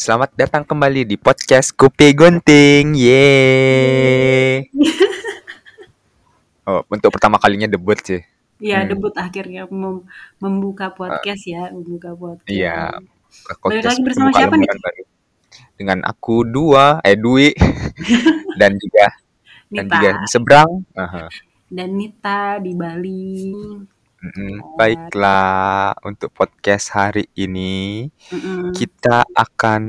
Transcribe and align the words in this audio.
Selamat 0.00 0.32
datang 0.32 0.64
kembali 0.64 1.04
di 1.04 1.20
podcast 1.20 1.76
Kopi 1.76 2.16
Gunting. 2.16 2.96
Yeay. 2.96 4.64
Oh, 6.64 6.80
untuk 6.88 7.12
pertama 7.12 7.36
kalinya 7.36 7.68
debut 7.68 8.00
sih. 8.00 8.24
Iya, 8.60 8.84
Hmm. 8.84 8.88
debut 8.88 9.12
akhirnya 9.12 9.68
mem- 9.68 10.08
membuka 10.40 10.88
podcast 10.88 11.44
ya, 11.44 11.68
membuka 11.68 12.16
podcast. 12.16 12.48
Iya. 12.48 12.96
Balik 13.60 13.84
lagi 13.84 14.00
bersama 14.00 14.30
siapa 14.32 14.56
nih? 14.56 14.68
baru. 14.72 15.02
Dengan 15.76 15.98
aku 16.04 16.44
dua, 16.44 17.00
eh 17.04 17.16
Dwi 17.16 17.52
dan 18.60 18.76
juga 18.76 19.06
dan 19.68 19.84
Nita 19.84 19.94
juga 19.96 20.08
di 20.16 20.26
seberang. 20.28 20.70
Aha. 20.96 21.24
dan 21.70 21.88
Nita 21.92 22.40
di 22.58 22.72
Bali. 22.72 23.36
Mm-mm. 24.20 24.76
Baiklah, 24.76 25.96
untuk 26.04 26.28
podcast 26.36 26.92
hari 26.92 27.24
ini 27.32 28.08
Mm-mm. 28.28 28.76
kita 28.76 29.24
akan 29.32 29.82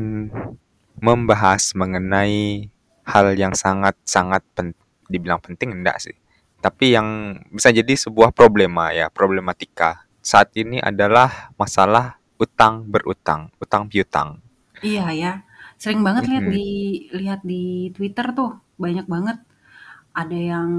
membahas 0.95 1.75
mengenai 1.75 2.71
hal 3.03 3.27
yang 3.35 3.51
sangat-sangat 3.51 4.39
pen 4.55 4.71
dibilang 5.11 5.43
penting 5.43 5.75
enggak 5.75 5.99
sih. 5.99 6.15
Tapi 6.63 6.95
yang 6.95 7.07
bisa 7.51 7.75
jadi 7.75 7.91
sebuah 7.91 8.31
problema 8.31 8.95
ya, 8.95 9.11
problematika. 9.11 10.07
Saat 10.23 10.55
ini 10.55 10.79
adalah 10.79 11.51
masalah 11.59 12.15
utang 12.39 12.87
berutang, 12.87 13.51
utang 13.59 13.89
piutang. 13.91 14.39
Iya 14.81 15.05
ya, 15.11 15.31
sering 15.81 16.01
banget 16.07 16.31
lihat 16.31 16.45
Mhm. 16.47 16.53
di 16.55 16.69
lihat 17.13 17.41
di 17.43 17.91
Twitter 17.91 18.31
tuh 18.31 18.63
banyak 18.79 19.05
banget. 19.11 19.37
Ada 20.15 20.37
yang 20.37 20.69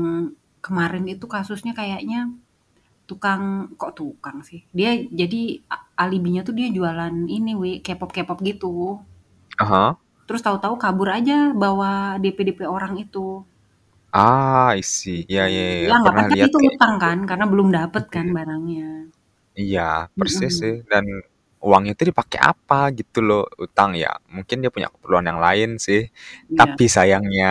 kemarin 0.64 1.04
itu 1.10 1.26
kasusnya 1.28 1.72
kayaknya 1.76 2.30
tukang 3.12 3.42
kok 3.80 3.92
tukang 4.00 4.38
sih. 4.48 4.60
Dia 4.78 4.90
jadi 5.20 5.40
alibinya 6.04 6.40
tuh 6.48 6.54
dia 6.58 6.68
jualan 6.76 7.14
ini 7.36 7.52
wi 7.62 7.70
K-pop 7.86 8.10
K-pop 8.16 8.38
gitu. 8.50 8.74
Aha. 9.60 9.96
Terus 10.26 10.42
tahu-tahu 10.46 10.74
kabur 10.84 11.08
aja 11.18 11.38
bawa 11.62 11.90
DP-DP 12.22 12.60
orang 12.76 12.92
itu. 13.04 13.26
Ah, 14.12 14.72
isi. 14.82 15.10
Ya, 15.34 15.42
ya, 15.54 15.62
ya, 15.84 15.88
Ya 15.88 15.92
anggapan 15.98 16.26
kan 16.30 16.38
itu 16.46 16.58
utang 16.70 16.94
gitu. 16.96 17.04
kan 17.04 17.18
karena 17.28 17.44
belum 17.52 17.68
dapet 17.78 18.04
kan 18.14 18.26
Mhm. 18.26 18.36
barangnya. 18.36 18.88
Iya, 19.60 19.80
persis 20.18 20.52
Mm-mm. 20.52 20.62
sih. 20.62 20.74
Dan 20.90 21.04
uangnya 21.66 21.92
itu 21.96 22.04
dipakai 22.10 22.40
apa 22.50 22.74
gitu 22.98 23.18
loh, 23.28 23.42
utang 23.64 23.90
ya. 24.02 24.08
Mungkin 24.34 24.56
dia 24.62 24.70
punya 24.74 24.88
keperluan 24.92 25.26
yang 25.30 25.40
lain 25.46 25.68
sih. 25.86 26.00
Iya. 26.48 26.60
Tapi 26.60 26.84
sayangnya, 26.96 27.46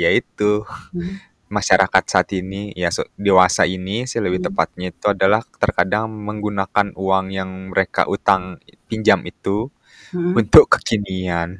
ya 0.00 0.08
itu 0.18 0.44
Hmm. 0.92 1.18
Masyarakat 1.48 2.04
saat 2.06 2.28
ini, 2.32 2.72
ya 2.74 2.88
so- 2.90 3.08
dewasa 3.16 3.64
ini 3.64 4.04
sih 4.04 4.18
lebih 4.20 4.40
Hmm. 4.42 4.48
tepatnya 4.52 4.86
itu 4.90 5.06
adalah 5.08 5.42
terkadang 5.58 6.08
menggunakan 6.10 6.92
uang 6.96 7.26
yang 7.30 7.50
mereka 7.72 8.06
utang 8.06 8.58
pinjam 8.86 9.20
itu 9.24 9.68
Hmm. 10.10 10.34
untuk 10.34 10.70
kekinian. 10.70 11.58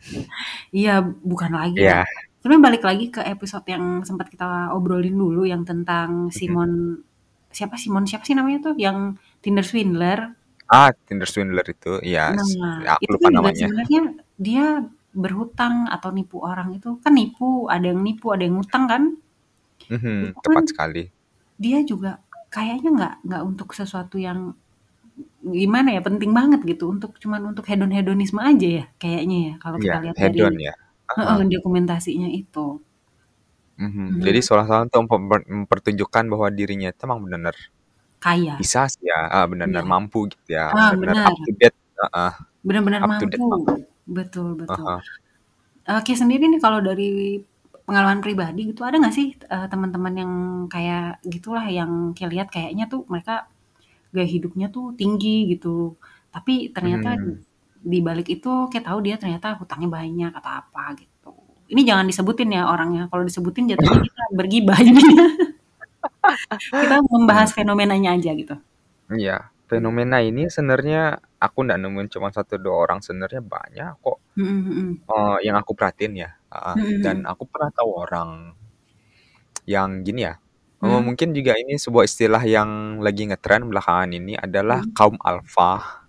Iya, 0.71 1.01
bukan 1.03 1.53
lagi 1.55 1.81
ya. 1.83 2.03
Ya, 2.03 2.07
Sebenarnya 2.39 2.63
balik 2.63 2.85
lagi 2.85 3.07
ke 3.09 3.25
episode 3.25 3.65
yang 3.65 4.05
sempat 4.05 4.29
kita 4.29 4.69
obrolin 4.77 5.17
dulu 5.17 5.49
yang 5.49 5.65
tentang 5.65 6.29
Mhm. 6.29 6.33
Simon 6.33 6.71
siapa 7.49 7.81
Simon 7.81 8.05
siapa 8.05 8.27
sih 8.27 8.37
namanya 8.37 8.69
tuh 8.71 8.77
yang 8.77 9.17
Tinder 9.41 9.65
swindler. 9.65 10.35
ah 10.67 10.93
Tinder 11.09 11.25
swindler 11.29 11.65
itu, 11.67 12.01
ya 12.05 12.33
Nah, 12.33 12.97
aku 12.97 13.05
itu 13.05 13.13
lupa 13.17 13.27
kan 13.29 13.33
namanya. 13.33 13.65
sebenarnya 13.69 14.03
dia 14.37 14.65
berhutang 15.15 15.87
atau 15.89 16.11
nipu 16.11 16.41
orang 16.41 16.75
itu 16.75 16.99
kan 17.01 17.13
nipu, 17.15 17.69
ada 17.69 17.87
yang 17.87 18.01
nipu, 18.03 18.29
ada 18.35 18.45
yang 18.45 18.61
ngutang 18.61 18.85
kan. 18.89 19.03
Mhm, 19.91 20.33
Itu 20.33 20.39
kan 20.49 20.57
tepat 20.57 20.65
sekali. 20.73 21.03
dia 21.65 21.79
juga 21.91 22.11
kayaknya 22.55 22.89
nggak 22.99 23.15
nggak 23.27 23.43
untuk 23.51 23.69
sesuatu 23.79 24.17
yang 24.29 24.41
gimana 25.45 25.89
ya 25.97 26.01
penting 26.09 26.33
banget 26.39 26.61
gitu 26.71 26.85
untuk 26.95 27.11
cuman 27.23 27.43
untuk 27.55 27.65
hedon 27.71 27.93
hedonisme 27.97 28.41
aja 28.43 28.69
ya 28.83 28.85
kayaknya 29.03 29.37
ya 29.49 29.55
kalau 29.63 29.79
kita 29.85 29.97
Ya, 29.97 30.03
lihat 30.05 30.17
hedon 30.19 30.55
dari 30.55 30.59
ya. 30.59 30.75
heeh, 31.19 31.39
Aha. 31.41 31.45
dokumentasinya 31.55 32.29
itu. 32.41 32.81
Mhm. 33.79 34.23
Jadi 34.23 34.39
Mhm. 34.39 34.45
seolah-olah 34.47 34.87
untuk 34.87 35.03
memper- 35.11 35.47
mempertunjukkan 35.51 36.25
bahwa 36.31 36.47
dirinya 36.55 36.89
itu 36.95 37.03
emang 37.11 37.21
benar 37.27 37.55
Kaya. 38.21 38.57
bisa 38.61 38.87
sih 38.93 39.05
ya, 39.11 39.19
ah, 39.35 39.45
benar-benar 39.51 39.85
Iya. 39.85 39.93
mampu 39.95 40.19
gitu 40.33 40.49
ya, 40.59 40.75
Ah, 40.75 40.93
benar-benar 40.93 41.17
up 41.29 41.35
benar. 41.35 41.47
to 41.47 41.51
date, 41.61 41.79
heeh, 42.01 42.33
Benar-benar 42.67 43.03
up 43.05 43.13
to 43.21 43.25
date 43.31 43.45
mampu. 43.45 43.49
mampu. 43.51 43.73
Betul, 44.09 44.49
betul. 44.61 44.87
Aha. 44.87 45.05
Oke, 45.89 46.13
sendiri 46.17 46.45
nih 46.53 46.61
kalau 46.65 46.81
dari 46.85 47.41
pengalaman 47.85 48.21
pribadi 48.25 48.61
gitu 48.73 48.81
ada 48.89 48.97
nggak 49.01 49.15
sih 49.19 49.29
eh, 49.37 49.67
teman-teman 49.73 50.15
yang 50.23 50.33
kayak 50.73 51.21
gitulah 51.29 51.65
yang 51.69 52.13
kayak 52.17 52.31
lihat 52.35 52.49
kayaknya 52.55 52.85
tuh 52.93 53.05
mereka 53.13 53.47
gaya 54.15 54.29
hidupnya 54.29 54.67
tuh 54.73 54.95
tinggi 55.01 55.51
gitu. 55.53 55.97
Tapi 56.35 56.71
ternyata 56.77 57.09
Mhm. 57.19 57.35
di 57.85 57.99
balik 58.01 58.29
itu 58.33 58.49
kayak 58.73 58.85
tahu 58.89 58.99
dia 59.07 59.17
ternyata 59.21 59.59
hutangnya 59.61 59.89
banyak 59.93 60.33
atau 60.39 60.53
apa 60.63 60.83
gitu. 61.01 61.33
Ini 61.73 61.83
jangan 61.89 62.07
disebutin 62.11 62.51
ya 62.57 62.63
orangnya. 62.73 63.03
Kalau 63.13 63.25
disebutin 63.29 63.65
jatuhnya 63.73 64.01
kita 64.07 64.23
bergibah 64.39 64.79
jadinya. 64.81 65.27
Kita 66.81 66.97
membahas 67.05 67.51
Mhm. 67.53 67.57
fenomenanya 67.57 68.11
aja 68.17 68.31
gitu. 68.37 68.55
Iya, 69.13 69.53
fenomena 69.69 70.21
ini 70.25 70.49
sebenarnya 70.49 71.21
aku 71.41 71.65
nggak 71.69 71.81
nemuin 71.81 72.09
cuma 72.13 72.29
satu 72.33 72.57
dua 72.57 72.77
orang, 72.89 72.99
sebenarnya 73.05 73.41
banyak 73.45 73.93
kok. 74.01 74.19
Mm, 74.37 74.45
mm, 74.45 74.73
mm. 74.73 74.93
Eh, 75.05 75.37
yang 75.47 75.57
aku 75.61 75.73
perhatiin 75.77 76.15
ya, 76.17 76.31
heeh. 76.55 76.77
Mm, 76.79 76.85
mm, 76.87 77.01
Dan 77.05 77.17
aku 77.31 77.45
pernah 77.51 77.71
tahu 77.75 77.91
orang 78.05 78.31
yang 79.65 80.05
gini 80.07 80.25
ya. 80.29 80.35
Hmm, 80.85 81.01
mungkin 81.01 81.33
juga 81.33 81.57
ini 81.57 81.81
sebuah 81.81 82.05
istilah 82.05 82.43
yang 82.45 83.01
lagi 83.01 83.25
ngetren 83.25 83.65
belakangan 83.73 84.11
ini 84.13 84.37
adalah 84.37 84.85
hmm. 84.85 84.93
kaum 84.93 85.17
alfa. 85.25 86.05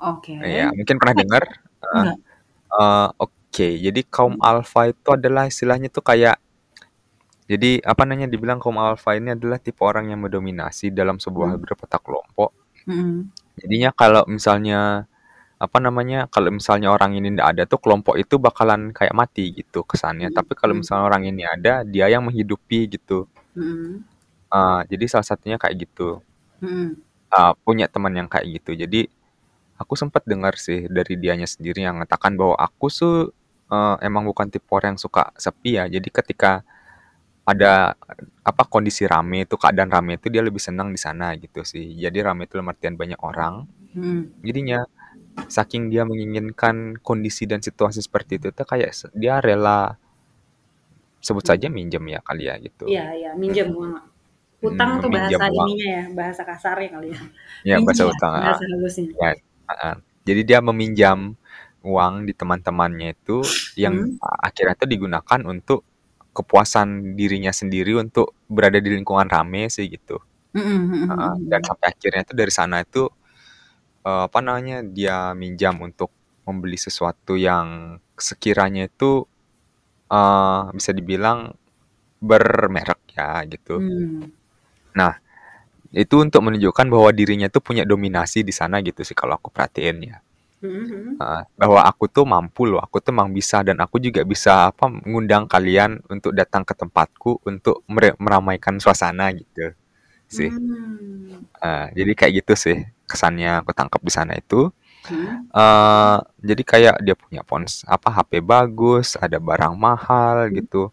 Oke. 0.00 0.32
Ya, 0.44 0.68
mungkin 0.76 0.96
pernah 1.00 1.16
dengar. 1.16 1.42
Enggak. 1.92 2.16
Eh, 2.80 3.08
Oke, 3.24 3.68
jadi 3.80 4.00
kaum 4.14 4.36
alfa 4.44 4.92
itu 4.92 5.08
adalah 5.16 5.48
istilahnya 5.48 5.88
tuh 5.88 6.04
kayak 6.04 6.36
jadi 7.46 7.78
apa 7.86 8.02
namanya 8.02 8.26
dibilang 8.26 8.58
kaum 8.58 8.78
alfa 8.82 9.14
ini 9.14 9.30
adalah 9.38 9.58
tipe 9.62 9.78
orang 9.86 10.10
yang 10.10 10.18
mendominasi 10.24 10.90
dalam 10.90 11.16
sebuah 11.22 11.54
Hmm, 11.54 11.62
berpetak 11.62 12.02
kelompok. 12.02 12.50
mm, 12.86 13.30
Jadinya 13.60 13.90
kalau 13.94 14.22
misalnya 14.28 15.06
apa 15.64 15.78
namanya 15.80 16.18
kalau 16.34 16.50
misalnya 16.58 16.88
orang 16.96 17.16
ini 17.18 17.28
tidak 17.32 17.48
ada 17.56 17.62
tuh 17.72 17.80
kelompok 17.84 18.14
itu 18.22 18.34
bakalan 18.46 18.92
kayak 18.98 19.14
mati 19.20 19.44
gitu 19.58 19.80
kesannya. 19.90 20.28
mm, 20.28 20.34
Tapi 20.36 20.52
kalau 20.60 20.74
mm, 20.74 20.80
misalnya 20.80 21.04
orang 21.08 21.22
ini 21.30 21.42
ada, 21.48 21.72
dia 21.84 22.06
yang 22.12 22.22
menghidupi 22.28 22.80
gitu. 22.94 23.24
mm, 23.56 24.04
Eh, 24.56 24.80
jadi 24.90 25.04
salah 25.10 25.26
satunya 25.26 25.56
kayak 25.62 25.76
gitu. 25.86 26.22
mm. 26.62 26.96
Eh, 27.36 27.52
punya 27.66 27.86
teman 27.90 28.14
yang 28.14 28.28
kayak 28.30 28.46
gitu. 28.62 28.70
Jadi 28.78 29.10
aku 29.80 29.94
sempat 29.98 30.22
dengar 30.28 30.54
sih 30.60 30.86
dari 30.88 31.14
dianya 31.20 31.48
sendiri 31.48 31.84
yang 31.86 31.98
mengatakan 32.00 32.34
bahwa 32.40 32.56
aku 32.58 32.86
tuh 32.92 33.16
eh, 33.72 33.96
emang 34.06 34.24
bukan 34.30 34.48
tipe 34.52 34.68
orang 34.72 34.96
yang 34.96 35.02
suka 35.02 35.32
sepi 35.38 35.78
ya. 35.80 35.84
Jadi 35.90 36.08
ketika 36.12 36.62
ada 37.46 37.94
apa 38.46 38.62
kondisi 38.66 39.04
rame 39.06 39.46
itu 39.46 39.54
keadaan 39.60 39.90
rame 39.92 40.18
itu 40.20 40.28
dia 40.34 40.42
lebih 40.44 40.62
senang 40.62 40.90
di 40.94 41.00
sana 41.00 41.34
gitu 41.38 41.62
sih. 41.66 41.94
Jadi 41.98 42.18
rame 42.26 42.46
itu 42.50 42.58
artian 42.62 42.96
banyak 42.98 43.20
orang. 43.22 43.66
Mm. 43.96 44.22
Jadinya 44.46 44.78
saking 45.48 45.92
dia 45.92 46.02
menginginkan 46.08 46.96
kondisi 47.04 47.44
dan 47.50 47.60
situasi 47.62 48.00
seperti 48.02 48.32
itu 48.40 48.48
tuh 48.56 48.66
kayak 48.66 48.90
dia 49.14 49.38
rela 49.44 49.96
sebut 51.26 51.44
saja 51.50 51.66
minjem 51.76 52.04
ya 52.14 52.20
kali 52.28 52.42
ya 52.48 52.54
gitu. 52.66 52.88
Iya, 52.90 53.02
iya, 53.18 53.28
minjem 53.42 53.68
uang. 53.78 53.94
Hmm, 54.64 54.68
Utang 54.68 54.90
tuh 55.02 55.10
meminjam 55.10 55.40
bahasa 55.40 55.44
uang. 55.54 55.70
ininya 55.70 55.86
ya, 55.96 56.02
bahasa 56.18 56.42
kasarnya 56.50 56.88
kali 56.94 57.08
ya. 57.14 57.20
Ya 57.66 57.76
Minjem 57.76 57.84
bahasa 57.84 58.04
ya, 58.08 58.12
utang. 58.12 58.32
ah. 58.32 58.42
bahasa 58.44 58.62
halusnya. 58.70 59.10
Ya, 59.20 59.30
ah. 59.70 59.96
Jadi 60.26 60.40
dia 60.48 60.58
meminjam 60.64 61.18
uang 61.86 62.14
di 62.28 62.32
teman-temannya 62.34 63.14
itu 63.16 63.54
yang 63.78 63.94
Hmm, 63.94 64.18
akhirnya 64.20 64.74
itu 64.78 64.86
digunakan 64.90 65.40
untuk 65.46 65.86
kepuasan 66.36 67.16
dirinya 67.18 67.50
sendiri 67.54 67.96
untuk 67.98 68.34
berada 68.50 68.78
di 68.82 68.90
lingkungan 68.92 69.28
rame 69.30 69.70
sih 69.72 69.86
gitu. 69.90 70.18
mm, 70.54 70.60
mm, 70.60 70.92
mm, 70.92 71.10
Ah, 71.10 71.34
mm, 71.38 71.50
dan 71.50 71.60
sampai 71.62 71.86
akhirnya 71.94 72.22
itu 72.26 72.34
dari 72.34 72.52
sana 72.54 72.76
itu 72.82 73.06
eh, 74.08 74.22
apa 74.28 74.38
namanya 74.46 74.76
dia 74.96 75.16
minjam 75.42 75.74
untuk 75.88 76.10
membeli 76.46 76.78
sesuatu 76.86 77.34
yang 77.48 77.98
sekiranya 78.28 78.82
itu 78.90 79.10
eh, 80.12 80.62
bisa 80.76 80.90
dibilang 80.98 81.38
bermerek 82.30 83.00
ya 83.18 83.30
gitu. 83.52 83.74
Hmm, 83.82 84.28
Nah, 84.98 85.14
itu 86.02 86.16
untuk 86.26 86.42
menunjukkan 86.46 86.86
bahwa 86.94 87.10
dirinya 87.18 87.48
tuh 87.54 87.62
punya 87.68 87.84
dominasi 87.92 88.40
di 88.48 88.52
sana 88.60 88.76
gitu 88.88 89.02
sih 89.08 89.16
kalau 89.20 89.34
aku 89.38 89.48
perhatiin 89.54 89.98
ya. 90.10 90.18
Heeh, 91.20 91.42
bahwa 91.60 91.80
aku 91.90 92.04
tuh 92.12 92.24
mampu 92.28 92.62
loh, 92.68 92.80
aku 92.84 92.96
tuh 93.04 93.12
emang 93.16 93.32
bisa 93.32 93.64
dan 93.64 93.76
aku 93.84 93.96
juga 94.06 94.20
bisa 94.32 94.68
apa 94.72 94.84
mengundang 94.92 95.44
kalian 95.48 96.04
untuk 96.12 96.32
datang 96.36 96.60
ke 96.68 96.74
tempatku 96.76 97.40
untuk 97.48 97.80
meramaikan 98.20 98.76
suasana 98.82 99.32
gitu 99.32 99.72
sih. 100.28 100.52
Eh, 101.64 101.86
jadi 101.96 102.12
kayak 102.18 102.32
gitu 102.44 102.54
sih 102.56 102.78
kesannya 103.10 103.62
aku 103.64 103.72
tangkap 103.76 104.00
di 104.02 104.12
sana 104.12 104.32
itu. 104.38 104.70
hmm, 105.08 105.46
eh 105.56 106.18
jadi 106.48 106.62
kayak 106.72 106.96
dia 107.06 107.14
punya 107.18 107.42
pons 107.46 107.86
apa 107.88 108.08
HP 108.16 108.32
bagus, 108.44 109.16
ada 109.24 109.38
barang 109.40 109.74
mahal 109.78 110.50
hmm, 110.50 110.56
gitu. 110.58 110.90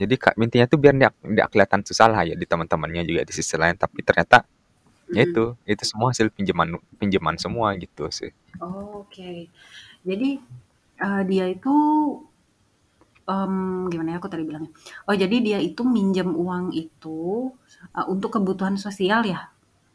Jadi 0.00 0.14
kak 0.22 0.34
intinya 0.40 0.66
tuh 0.70 0.78
biar 0.82 0.94
nggak 0.98 1.48
kelihatan 1.52 1.82
susah 1.88 2.06
lah 2.12 2.22
ya 2.28 2.34
di 2.38 2.46
teman-temannya 2.48 3.02
juga 3.08 3.22
di 3.28 3.32
sisi 3.34 3.54
lain. 3.60 3.76
Tapi 3.78 4.00
ternyata 4.06 4.46
ya 5.16 5.22
hmm. 5.22 5.28
itu 5.28 5.44
itu 5.68 5.84
semua 5.88 6.08
hasil 6.14 6.28
pinjaman 6.34 6.78
pinjaman 7.00 7.36
semua 7.40 7.74
gitu 7.80 8.08
sih. 8.12 8.32
Oh, 8.60 9.04
Oke. 9.04 9.48
Jadi 10.08 10.30
Eee, 11.02 11.22
dia 11.30 11.46
itu, 11.50 11.74
mmm, 13.28 13.88
gimana 13.92 14.08
ya 14.14 14.18
aku 14.20 14.28
tadi 14.32 14.42
bilangnya, 14.48 14.70
oh 15.08 15.14
jadi 15.14 15.36
dia 15.46 15.58
itu 15.62 15.82
minjem 15.86 16.28
uang 16.34 16.74
itu, 16.74 17.50
eee, 17.96 18.06
untuk 18.12 18.30
kebutuhan 18.34 18.76
sosial 18.78 19.22
ya, 19.26 19.51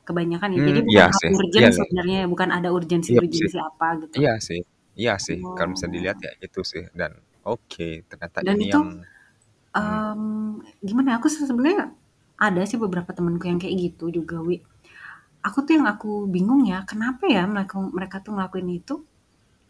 kebanyakan 0.07 0.49
ya. 0.57 0.59
Jadi 0.67 0.79
Mmm, 0.79 0.87
bukan 0.89 1.05
iya 1.05 1.05
sih. 1.19 1.33
Iya 1.57 1.67
urgent 1.67 1.69
iya. 1.75 1.79
sebenarnya, 1.79 2.17
bukan 2.31 2.49
ada 2.57 2.69
Iya 3.11 3.21
sih. 3.31 3.47
urgensi-urgensi 3.47 3.55
apa 3.69 3.87
gitu. 4.03 4.19
Iya 4.19 4.31
sih 4.47 4.61
iya 5.01 5.13
sih, 5.27 5.39
kalau 5.57 5.71
bisa 5.75 5.87
Oh. 5.87 5.95
dilihat 5.95 6.17
ya 6.25 6.31
itu 6.45 6.61
sih 6.71 6.83
dan 6.99 7.11
oke, 7.47 7.87
ternyata 8.09 8.39
Dan 8.45 8.55
ini 8.55 8.63
itu, 8.65 8.77
yang 8.77 8.83
mmm, 9.75 10.61
gimana 10.87 11.07
ya, 11.13 11.15
aku 11.21 11.27
sih 11.33 11.43
sebenarnya 11.49 11.93
ada 12.39 12.61
sih 12.69 12.77
beberapa 12.83 13.11
temenku 13.17 13.45
yang 13.51 13.59
kayak 13.63 13.75
gitu 13.85 14.05
juga, 14.17 14.37
Wi. 14.47 14.61
Aku 15.47 15.59
tuh 15.65 15.73
yang 15.79 15.87
aku 15.93 16.27
bingung 16.35 16.63
ya, 16.71 16.83
kenapa 16.89 17.25
ya 17.29 17.43
mereka 17.53 17.75
mereka 17.97 18.17
tuh 18.25 18.31
ngelakuin 18.37 18.69
itu? 18.79 18.93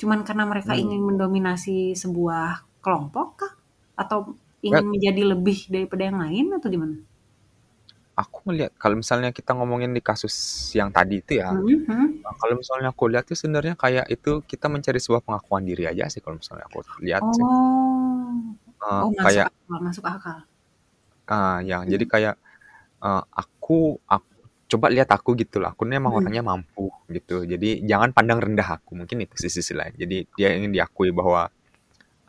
Cuman 0.02 0.20
karena 0.28 0.46
mereka 0.52 0.74
Mmm. 0.74 0.82
ingin 0.84 1.02
mendominasi 1.10 1.96
sebuah 2.04 2.66
kelompok 2.84 3.28
kah? 3.42 3.54
Atau 4.02 4.20
ingin 4.66 4.86
menjadi 4.94 5.22
lebih 5.38 5.58
daripada 5.74 6.04
yang 6.10 6.20
lain 6.24 6.46
atau 6.58 6.70
gimana? 6.74 6.98
Aku 8.18 8.38
ngelihat 8.50 8.74
kalau 8.82 8.98
misalnya 8.98 9.30
kita 9.30 9.54
ngomongin 9.54 9.94
di 9.94 10.02
kasus 10.02 10.34
yang 10.74 10.90
tadi 10.90 11.22
itu 11.22 11.38
ya, 11.38 11.50
Mhm 11.50 11.86
mhm. 11.88 12.24
eee, 12.26 12.36
kalau 12.42 12.56
misalnya 12.62 12.90
aku 12.94 13.06
lihat 13.12 13.26
tuh 13.30 13.38
sebenarnya 13.42 13.76
kayak 13.78 14.06
itu 14.16 14.30
kita 14.52 14.68
mencari 14.74 15.00
sebuah 15.04 15.22
pengakuan 15.26 15.64
diri 15.70 15.84
aja 15.92 16.06
sih 16.14 16.22
kalau 16.26 16.38
misalnya 16.42 16.66
aku 16.70 16.82
lihat 17.04 17.26
sih. 17.34 17.46
Oh. 17.46 18.58
Eee, 18.82 19.04
Oh 19.04 19.10
masuk 19.18 19.42
kayak 19.42 19.50
akal 19.50 19.80
masuk 19.88 20.06
akal. 20.12 20.38
Ah, 21.28 21.60
ya, 21.60 21.84
jadi 21.84 22.06
Mhm. 22.06 22.12
kayak, 22.14 22.36
eee, 23.04 23.24
aku 23.36 23.98
ak 24.10 24.24
coba 24.72 24.88
lihat 24.94 25.10
aku 25.12 25.36
gitu 25.40 25.60
loh, 25.62 25.70
aku 25.74 25.84
nih 25.90 25.98
emang 26.02 26.14
Mhm. 26.14 26.18
orangnya 26.20 26.44
mampu 26.46 26.92
gitu, 27.12 27.44
jadi 27.48 27.82
jangan 27.86 28.12
pandang 28.18 28.40
rendah 28.44 28.68
aku, 28.80 28.96
mungkin 29.00 29.24
itu 29.26 29.36
sih 29.40 29.52
sisi 29.54 29.74
lain. 29.78 29.94
Jadi 29.98 30.26
dia 30.38 30.50
ingin 30.58 30.72
diakui 30.76 31.12
bahwa 31.16 31.50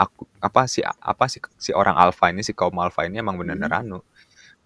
aku 0.00 0.26
apa, 0.42 0.66
si 0.70 0.80
apa, 0.84 1.24
si 1.32 1.38
si 1.60 1.70
orang 1.76 1.96
alfa 1.98 2.30
ini, 2.34 2.42
si 2.46 2.52
kaum 2.56 2.76
alfa 2.82 3.06
ini 3.08 3.20
emang 3.22 3.36
bener-bener 3.40 3.70
Mhm. 3.70 3.82
anu, 3.82 3.98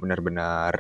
bener-bener 0.01 0.75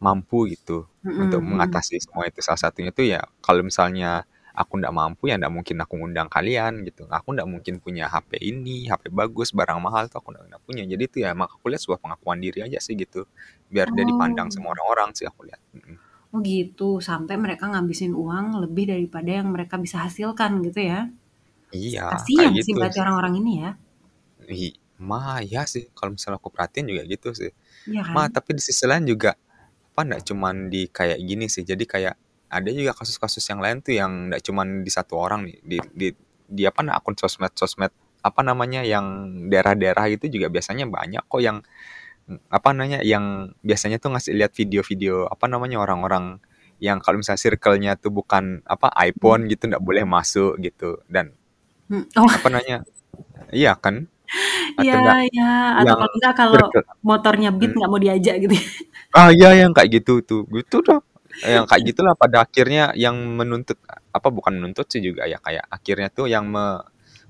mampu 0.00 0.48
gitu 0.54 0.88
untuk 1.16 1.40
Mhm 1.40 1.50
mhm. 1.50 1.50
mengatasi 1.50 2.00
semua 2.04 2.24
itu. 2.30 2.40
Salah 2.44 2.60
satunya 2.60 2.90
tuh 2.94 3.06
ya 3.08 3.20
kalau 3.44 3.62
misalnya 3.64 4.24
aku 4.56 4.76
ndak 4.80 4.92
mampu, 4.94 5.30
ya 5.30 5.36
ndak 5.40 5.52
mungkin 5.54 5.76
aku 5.84 5.94
ngundang 6.00 6.28
kalian 6.32 6.82
gitu. 6.88 7.06
Aku 7.10 7.28
ndak 7.36 7.48
mungkin 7.48 7.78
punya 7.84 8.08
HP 8.12 8.36
ini, 8.42 8.88
HP 8.90 9.08
bagus, 9.14 9.52
barang 9.56 9.80
mahal 9.82 10.08
tuh 10.12 10.18
aku 10.22 10.32
ndak 10.34 10.60
punya. 10.66 10.82
Jadi 10.88 11.02
itu 11.08 11.16
ya 11.24 11.32
emang 11.36 11.48
aku 11.52 11.68
lihat 11.72 11.82
sebuah 11.84 12.00
pengakuan 12.02 12.38
diri 12.44 12.60
aja 12.66 12.78
sih 12.82 12.94
gitu, 12.98 13.24
biar 13.72 13.88
dia 13.94 14.04
dipandang 14.08 14.48
Oh. 14.50 14.70
orang-orang 14.72 15.12
sih 15.16 15.26
aku 15.28 15.46
lihat. 15.48 15.60
Oh 16.34 16.38
gitu, 16.50 16.84
sampai 17.08 17.34
mereka 17.44 17.64
ngabisin 17.72 18.12
uang 18.22 18.46
lebih 18.62 18.84
daripada 18.92 19.30
yang 19.38 19.48
mereka 19.54 19.74
bisa 19.84 19.96
hasilkan 20.06 20.52
gitu 20.66 20.80
ya. 20.90 20.98
Iya, 21.76 22.00
kayak 22.34 22.50
Kasihan 22.50 22.54
sih 22.64 22.72
gitu 22.72 22.76
berarti 22.78 22.98
orang-orang 23.04 23.34
ini 23.40 23.52
ya. 23.64 23.70
I 24.48 24.76
mah 25.00 25.40
iya 25.40 25.64
sih, 25.64 25.88
kalau 25.96 26.12
misalnya 26.16 26.36
aku 26.40 26.52
perhatiin 26.52 26.86
juga 26.92 27.02
gitu 27.08 27.28
sih. 27.32 27.50
Iya 27.86 28.02
Mah 28.14 28.26
kan? 28.28 28.30
tapi 28.34 28.50
di 28.58 28.62
sisi 28.68 28.84
lain 28.90 29.04
juga, 29.08 29.32
apa, 30.00 30.08
ndak 30.16 30.22
cuman 30.32 30.72
di 30.72 30.88
kayak 30.88 31.20
gini 31.20 31.52
sih, 31.52 31.60
jadi 31.68 31.84
kayak 31.84 32.14
ada 32.48 32.70
juga 32.72 32.96
kasus-kasus 32.96 33.44
yang 33.52 33.60
lain 33.60 33.84
tuh 33.84 33.92
yang 34.00 34.32
ndak 34.32 34.40
cuman 34.48 34.80
di 34.80 34.88
1 34.88 35.12
orang 35.20 35.44
nih, 35.44 35.58
di 35.60 35.78
di 35.92 36.08
di 36.48 36.62
apa, 36.64 36.80
nah, 36.80 36.96
akun 36.96 37.12
sosmed-sosmed, 37.20 37.92
apa 38.24 38.40
namanya, 38.40 38.80
yang 38.80 39.04
daerah-daerah 39.52 40.08
itu 40.08 40.32
juga 40.32 40.48
biasanya 40.48 40.88
banyak 40.88 41.20
kok 41.28 41.42
yang, 41.44 41.60
apa 42.48 42.70
namanya, 42.72 43.04
yang 43.04 43.52
biasanya 43.66 44.00
tuh 44.00 44.16
ngasih 44.16 44.32
lihat 44.38 44.52
video-video, 44.56 45.28
apa 45.28 45.46
namanya, 45.52 45.78
orang-orang 45.84 46.40
yang 46.80 46.98
kalau 47.04 47.20
misalnya 47.20 47.42
circle-nya 47.44 47.92
tuh 48.00 48.10
bukan, 48.14 48.64
apa, 48.64 48.88
iPhone 49.04 49.46
gitu 49.52 49.68
ndak 49.68 49.84
boleh 49.84 50.04
masuk 50.08 50.56
gitu 50.64 51.02
dan 51.12 51.36
Mmm, 51.92 52.06
oh. 52.18 52.26
apa 52.30 52.48
namanya 52.54 52.86
iya 53.54 53.74
kan? 53.78 54.08
Iya 54.78 54.94
iya, 55.26 55.42
atau 55.80 55.94
kalau 56.00 56.12
enggak 56.16 56.32
kalau 56.40 56.62
motornya 57.08 57.48
Beat 57.58 57.72
mmm. 57.72 57.76
nggak 57.76 57.90
mau 57.92 58.00
diajak 58.04 58.34
gitu 58.44 58.54
ya. 58.60 58.64
Ah, 59.14 59.34
iya 59.34 59.48
yang 59.66 59.72
kayak 59.74 59.90
gitu 59.98 60.22
tuh, 60.22 60.40
gitu 60.54 60.76
dah. 60.86 61.02
Yang 61.42 61.64
kayak 61.70 61.82
gitulah 61.90 62.14
pada 62.14 62.36
akhirnya 62.46 62.94
yang 62.94 63.16
menuntut 63.38 63.74
apa, 64.14 64.28
bukan 64.30 64.54
menuntut 64.62 64.86
sih 64.86 65.02
juga 65.02 65.26
ya, 65.26 65.38
kayak 65.42 65.66
akhirnya 65.66 66.08
tuh 66.14 66.26
yang 66.30 66.46
me 66.46 66.78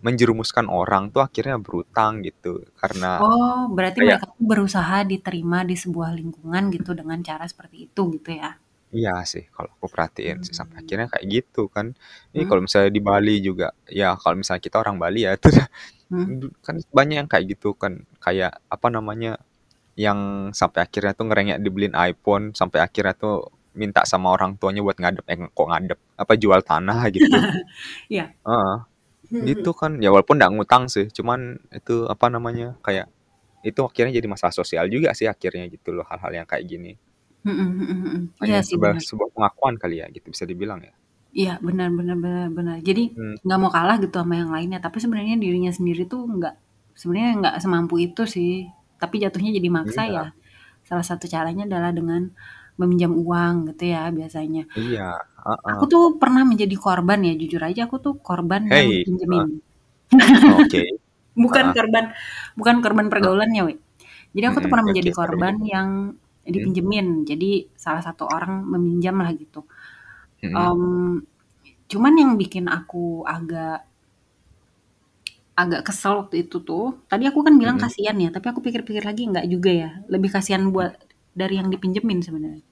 menjerumuskan 0.05 0.67
orang 0.73 1.13
tuh 1.13 1.21
akhirnya 1.25 1.57
berhutang 1.61 2.21
gitu, 2.25 2.65
karena 2.81 3.21
Oh, 3.23 3.67
berarti 3.75 3.99
kayak 3.99 4.07
mereka 4.07 4.25
tuh 4.31 4.45
berusaha 4.51 4.97
diterima 5.11 5.59
di 5.67 5.75
sebuah 5.83 6.11
lingkungan 6.19 6.63
gitu 6.75 6.91
dengan 6.95 7.19
cara 7.29 7.45
seperti 7.51 7.77
itu 7.91 8.03
gitu 8.15 8.31
ya? 8.39 8.61
Iya 8.91 9.23
sih, 9.23 9.47
kalau 9.55 9.71
aku 9.79 9.87
perhatiin 9.87 10.43
sih, 10.43 10.51
sampai 10.51 10.77
Mmm. 10.79 10.83
akhirnya 10.83 11.07
kayak 11.15 11.27
gitu 11.31 11.61
kan. 11.71 11.87
Ini 12.35 12.43
Mmm. 12.43 12.51
kalau 12.51 12.61
misalnya 12.67 12.91
di 12.91 13.03
Bali 13.09 13.35
juga, 13.39 13.67
ya 13.87 14.19
kalau 14.19 14.35
misalnya 14.43 14.63
kita 14.67 14.77
orang 14.83 14.97
Bali 14.99 15.19
ya, 15.27 15.31
itu 15.39 15.49
du 16.41 16.47
kan 16.67 16.77
banyak 16.99 17.17
yang 17.25 17.29
kayak 17.31 17.45
gitu 17.57 17.75
kan, 17.79 18.05
kayak, 18.25 18.53
apa 18.75 18.89
namanya, 18.91 19.39
yang 19.99 20.51
sampai 20.57 20.81
akhirnya 20.87 21.13
tuh 21.19 21.27
ngerengek 21.31 21.59
dibeliin 21.65 21.95
iPhone, 21.97 22.53
sampai 22.57 22.81
akhirnya 22.87 23.15
tuh 23.19 23.51
minta 23.77 24.03
sama 24.09 24.35
orang 24.37 24.59
tuanya 24.61 24.83
buat 24.87 24.99
ngadep 24.99 25.25
eh, 25.31 25.39
kok 25.51 25.69
ngadep, 25.71 25.99
apa, 26.23 26.33
jual 26.41 26.61
tanah 26.67 27.01
gitu. 27.17 27.39
Iya. 28.13 28.25
Heeh, 28.47 28.77
Mhm 29.31 29.43
gitu 29.55 29.71
mhm. 29.73 29.79
kan. 29.81 29.93
Ya 30.05 30.11
walaupun 30.15 30.37
ndak 30.41 30.53
ngutang 30.57 30.85
sih, 30.93 31.07
cuman 31.15 31.61
itu, 31.75 32.07
apa 32.11 32.27
namanya, 32.33 32.77
kayak 32.87 33.07
itu 33.67 33.81
akhirnya 33.85 34.13
jadi 34.19 34.29
masalah 34.31 34.55
sosial 34.57 34.87
juga 34.93 35.13
sih 35.19 35.27
akhirnya 35.31 35.67
gitu 35.73 35.93
loh, 35.97 36.07
hal-hal 36.11 36.33
yang 36.45 36.49
kayak 36.49 36.65
gini. 36.69 36.93
Mhm 37.45 37.53
mhm 37.57 37.85
mhm. 38.05 38.21
Iya 38.45 38.61
Hanya 38.61 38.61
sih 38.65 38.77
sebuah 38.77 38.95
sebuah 39.01 39.29
pengakuan 39.37 39.75
kali 39.81 39.97
ya 40.03 40.07
gitu, 40.13 40.27
bisa 40.33 40.45
dibilang 40.49 40.81
ya. 40.85 40.93
Iya, 41.39 41.51
benar 41.67 41.89
benar 41.99 42.17
benar 42.25 42.47
benar. 42.59 42.77
Jadi 42.89 43.01
Mmm. 43.17 43.41
nggak 43.45 43.59
mau 43.63 43.71
kalah 43.77 43.97
gitu 44.03 44.15
sama 44.23 44.35
yang 44.41 44.51
lainnya, 44.55 44.79
tapi 44.85 44.97
sebenarnya 45.03 45.35
dirinya 45.43 45.71
sendiri 45.79 46.03
tuh 46.13 46.21
nggak 46.37 46.55
sebenarnya 47.01 47.31
nggak 47.41 47.55
semampu 47.65 47.95
itu 48.05 48.23
sih, 48.35 48.51
tapi 49.01 49.15
jatuhnya 49.23 49.51
jadi 49.59 49.69
maksa 49.79 50.03
ya, 50.17 50.21
Iya. 50.21 50.31
salah 50.89 51.07
satu 51.11 51.27
caranya 51.35 51.63
adalah 51.69 51.91
dengan 51.99 52.23
meminjam 52.81 53.13
uang 53.23 53.55
gitu 53.71 53.85
ya 53.95 54.01
biasanya. 54.19 54.63
Iya, 54.79 55.03
Aku 55.71 55.85
heeh. 55.85 55.91
tuh 55.93 56.03
pernah 56.21 56.43
menjadi 56.51 56.75
korban 56.85 57.19
ya, 57.29 57.33
jujur 57.41 57.63
aja 57.69 57.81
aku 57.89 57.97
tuh 58.05 58.15
korban 58.27 58.63
yang 58.79 58.89
Hei, 58.89 58.93
dipinjemin. 58.95 59.45
heeh. 59.45 59.47
Oke, 60.59 60.79
Bukan 61.45 61.67
heeh. 61.67 61.77
korban 61.77 62.05
bukan 62.59 62.77
korban 62.85 63.07
Heeh. 63.19 63.31
pergaulannya, 63.37 63.63
Wi. 63.69 63.75
Jadi 64.37 64.45
aku 64.51 64.59
tuh 64.65 64.71
Mhm, 64.71 64.75
pernah 64.75 64.87
oke, 64.91 64.91
menjadi 64.91 65.11
sorry 65.23 65.41
korban 65.41 65.55
ya. 65.57 65.57
yang 65.75 65.89
Mhm. 66.57 66.71
dipinjemin, 66.79 67.07
jadi 67.31 67.69
salah 67.79 68.03
satu 68.07 68.25
orang 68.29 68.65
meminjam 68.73 69.17
lah 69.23 69.31
gitu. 69.37 69.65
Mhm. 70.43 70.73
Mmm, 70.75 71.23
cuman 71.91 72.15
yang 72.23 72.33
bikin 72.41 72.67
aku 72.71 73.23
agak 73.29 73.87
agak 75.59 75.83
kesel 75.93 76.17
waktu 76.25 76.47
itu 76.49 76.63
tuh, 76.65 77.05
tadi 77.11 77.27
aku 77.29 77.43
kan 77.47 77.55
bilang 77.61 77.77
Mhm. 77.77 77.83
kasihan 77.83 78.17
ya, 78.17 78.29
tapi 78.33 78.47
aku 78.53 78.61
pikir-pikir 78.65 79.03
lagi 79.05 79.27
enggak 79.29 79.47
juga 79.51 79.71
ya, 79.75 79.91
lebih 80.09 80.31
kasihan 80.33 80.63
buat 80.73 80.95
dari 81.37 81.59
yang 81.61 81.69
dipinjemin 81.69 82.21
sebenarnya. 82.25 82.65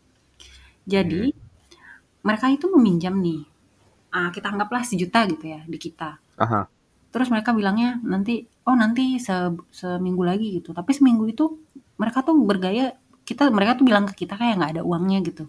Mhm. 0.94 0.94
Jadi, 0.94 1.32
mereka 2.26 2.46
itu 2.52 2.66
meminjam 2.75 3.14
nih, 3.20 3.42
ah, 4.14 4.30
kita 4.34 4.48
anggaplah 4.52 4.84
Rp1.000.000 4.87 5.25
gitu 5.30 5.46
ya, 5.54 5.60
di 5.68 5.78
kita. 5.80 6.20
Ah 6.37 6.46
hah. 6.50 6.68
Terus 7.14 7.28
mereka 7.32 7.52
bilangnya 7.56 7.98
nanti, 8.04 8.44
"Oh 8.68 8.76
nanti 8.76 9.18
se 9.22 9.32
seminggu 9.72 10.22
lagi," 10.26 10.60
gitu. 10.60 10.72
Tapi 10.76 10.92
seminggu 10.96 11.25
itu 11.30 11.58
mereka 12.00 12.22
tuh 12.26 12.37
bergaya 12.44 12.94
kita 13.28 13.48
mereka 13.54 13.78
tuh 13.80 13.87
bilang 13.88 14.04
ke 14.10 14.14
kita 14.26 14.34
kayak 14.40 14.58
nggak 14.60 14.72
ada 14.80 14.82
uangnya 14.87 15.18
gitu. 15.26 15.48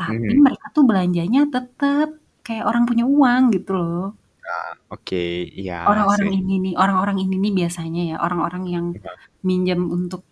Tapi 0.00 0.32
Mhm. 0.32 0.42
mereka 0.46 0.66
tuh 0.76 0.84
belanjanya 0.90 1.40
tetep 1.54 2.08
kayak 2.46 2.64
orang 2.70 2.84
punya 2.88 3.04
uang 3.16 3.42
gitu 3.56 3.70
loh. 3.80 4.04
Ah, 4.50 4.72
oke, 4.94 5.22
iya 5.60 5.74
Orang-orang 5.90 6.28
sih. 6.28 6.36
ini 6.40 6.54
nih 6.64 6.74
orang-orang 6.82 7.16
ini 7.24 7.34
nih 7.44 7.52
biasanya 7.60 8.02
ya, 8.10 8.16
orang-orang 8.26 8.64
yang 8.74 8.86
Iya. 8.94 9.12
minjem 9.48 9.80
untuk 9.96 10.22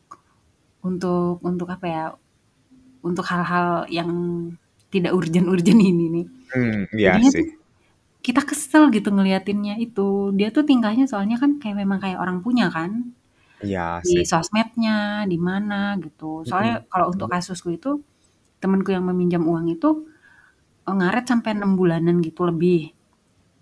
untuk 0.89 1.41
untuk 1.51 1.69
apa 1.75 1.87
ya, 1.97 2.05
untuk 3.09 3.25
hal-hal 3.33 3.69
yang 3.99 4.11
tidak 4.95 5.13
urgent-urgent 5.19 5.81
ini 5.91 6.05
nih. 6.17 6.27
Mmm, 6.55 6.87
iya 6.97 7.13
Jadinya 7.15 7.31
tuh 7.37 7.45
sih. 7.45 7.47
kita 8.27 8.43
kesel 8.51 8.85
gitu 8.97 9.09
ngeliatinnya 9.17 9.75
itu. 9.87 10.33
Dia 10.39 10.49
tuh 10.57 10.65
tingkahnya 10.71 11.05
soalnya 11.11 11.37
kan 11.43 11.51
kayak 11.63 11.77
memang 11.83 11.99
kayak 12.05 12.19
orang 12.25 12.39
punya 12.47 12.67
kan. 12.77 12.93
Iya 13.63 14.03
Di 14.07 14.15
sih. 14.15 14.25
sosmednya, 14.31 15.27
di 15.31 15.39
mana 15.49 15.99
gitu. 16.05 16.43
Mhm, 16.47 16.47
Soalnya 16.49 16.75
kalau 16.93 17.07
untuk 17.15 17.29
mhm. 17.29 17.35
kasusku 17.35 17.69
itu, 17.79 17.91
temenku 18.63 18.91
yang 18.97 19.05
meminjam 19.11 19.43
uang 19.47 19.67
itu, 19.75 19.91
eee, 20.89 20.95
ngaret 20.99 21.27
sampai 21.31 21.51
6 21.59 21.73
bulanan 21.81 22.17
gitu 22.25 22.43
lebih. 22.51 22.95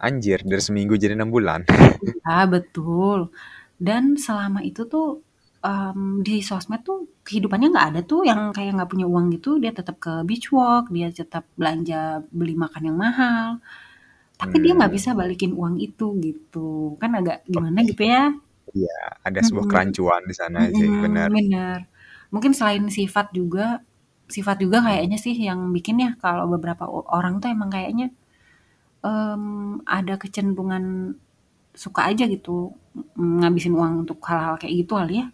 Anjir, 0.01 0.45
dari 0.45 0.61
seminggu 0.61 1.01
jadi 1.01 1.17
6 1.17 1.33
bulan? 1.33 1.65
Iya, 2.27 2.33
betul. 2.53 3.19
Dan 3.87 4.03
selama 4.27 4.61
itu 4.69 4.81
tuh, 4.93 5.07
mmm, 5.65 6.25
di 6.27 6.33
sosmed 6.49 6.81
tuh 6.89 6.97
kehidupannya 7.27 7.67
nggak 7.75 7.87
ada 7.93 8.01
tuh 8.11 8.21
yang 8.31 8.41
kayak 8.57 8.71
nggak 8.77 8.91
punya 8.93 9.07
uang 9.13 9.27
gitu, 9.35 9.49
dia 9.63 9.73
tetap 9.79 9.97
ke 10.05 10.11
beach 10.29 10.49
walk, 10.57 10.85
dia 10.97 11.09
tetap 11.21 11.45
belanja 11.59 11.97
beli 12.39 12.55
makan 12.65 12.83
yang 12.89 12.99
mahal, 13.05 13.49
tapi 14.41 14.57
dia 14.65 14.73
nggak 14.79 14.93
bisa 14.97 15.11
Mmm. 15.13 15.21
balikin 15.21 15.53
uang 15.61 15.77
itu 15.87 16.05
gitu. 16.27 16.97
Kan 17.03 17.11
agak 17.21 17.39
gimana 17.55 17.81
gitu 17.91 18.03
ya. 18.15 18.23
Iya, 18.75 18.97
ada 19.27 19.41
sebuah 19.47 19.67
Mhm. 19.67 19.71
kerancuan 19.71 20.23
di 20.31 20.35
sana 20.41 20.61
sih, 20.75 20.91
Mhm, 20.91 21.05
bener. 21.05 21.31
bener. 21.37 21.79
Mungkin 22.35 22.53
selain 22.57 22.87
sifat 22.91 23.33
juga 23.37 23.83
sifat 24.35 24.57
juga 24.65 24.79
kayaknya 24.87 25.19
sih 25.21 25.35
yang 25.39 25.61
bikin 25.77 25.97
ya 26.05 26.11
kalau 26.23 26.45
beberapa 26.51 26.85
orang 26.91 27.39
tuh 27.43 27.49
emang 27.55 27.71
kayaknya, 27.75 28.07
mmm, 29.05 29.85
ada 29.89 30.15
kecenderungan 30.23 31.17
suka 31.77 32.01
aja 32.11 32.25
gitu 32.31 32.73
ngabisin 33.19 33.75
uang 33.79 33.95
untuk 34.09 34.19
hal-hal 34.29 34.57
kayak 34.61 34.75
gitu 34.87 34.93
kali 35.01 35.15
ya. 35.25 35.27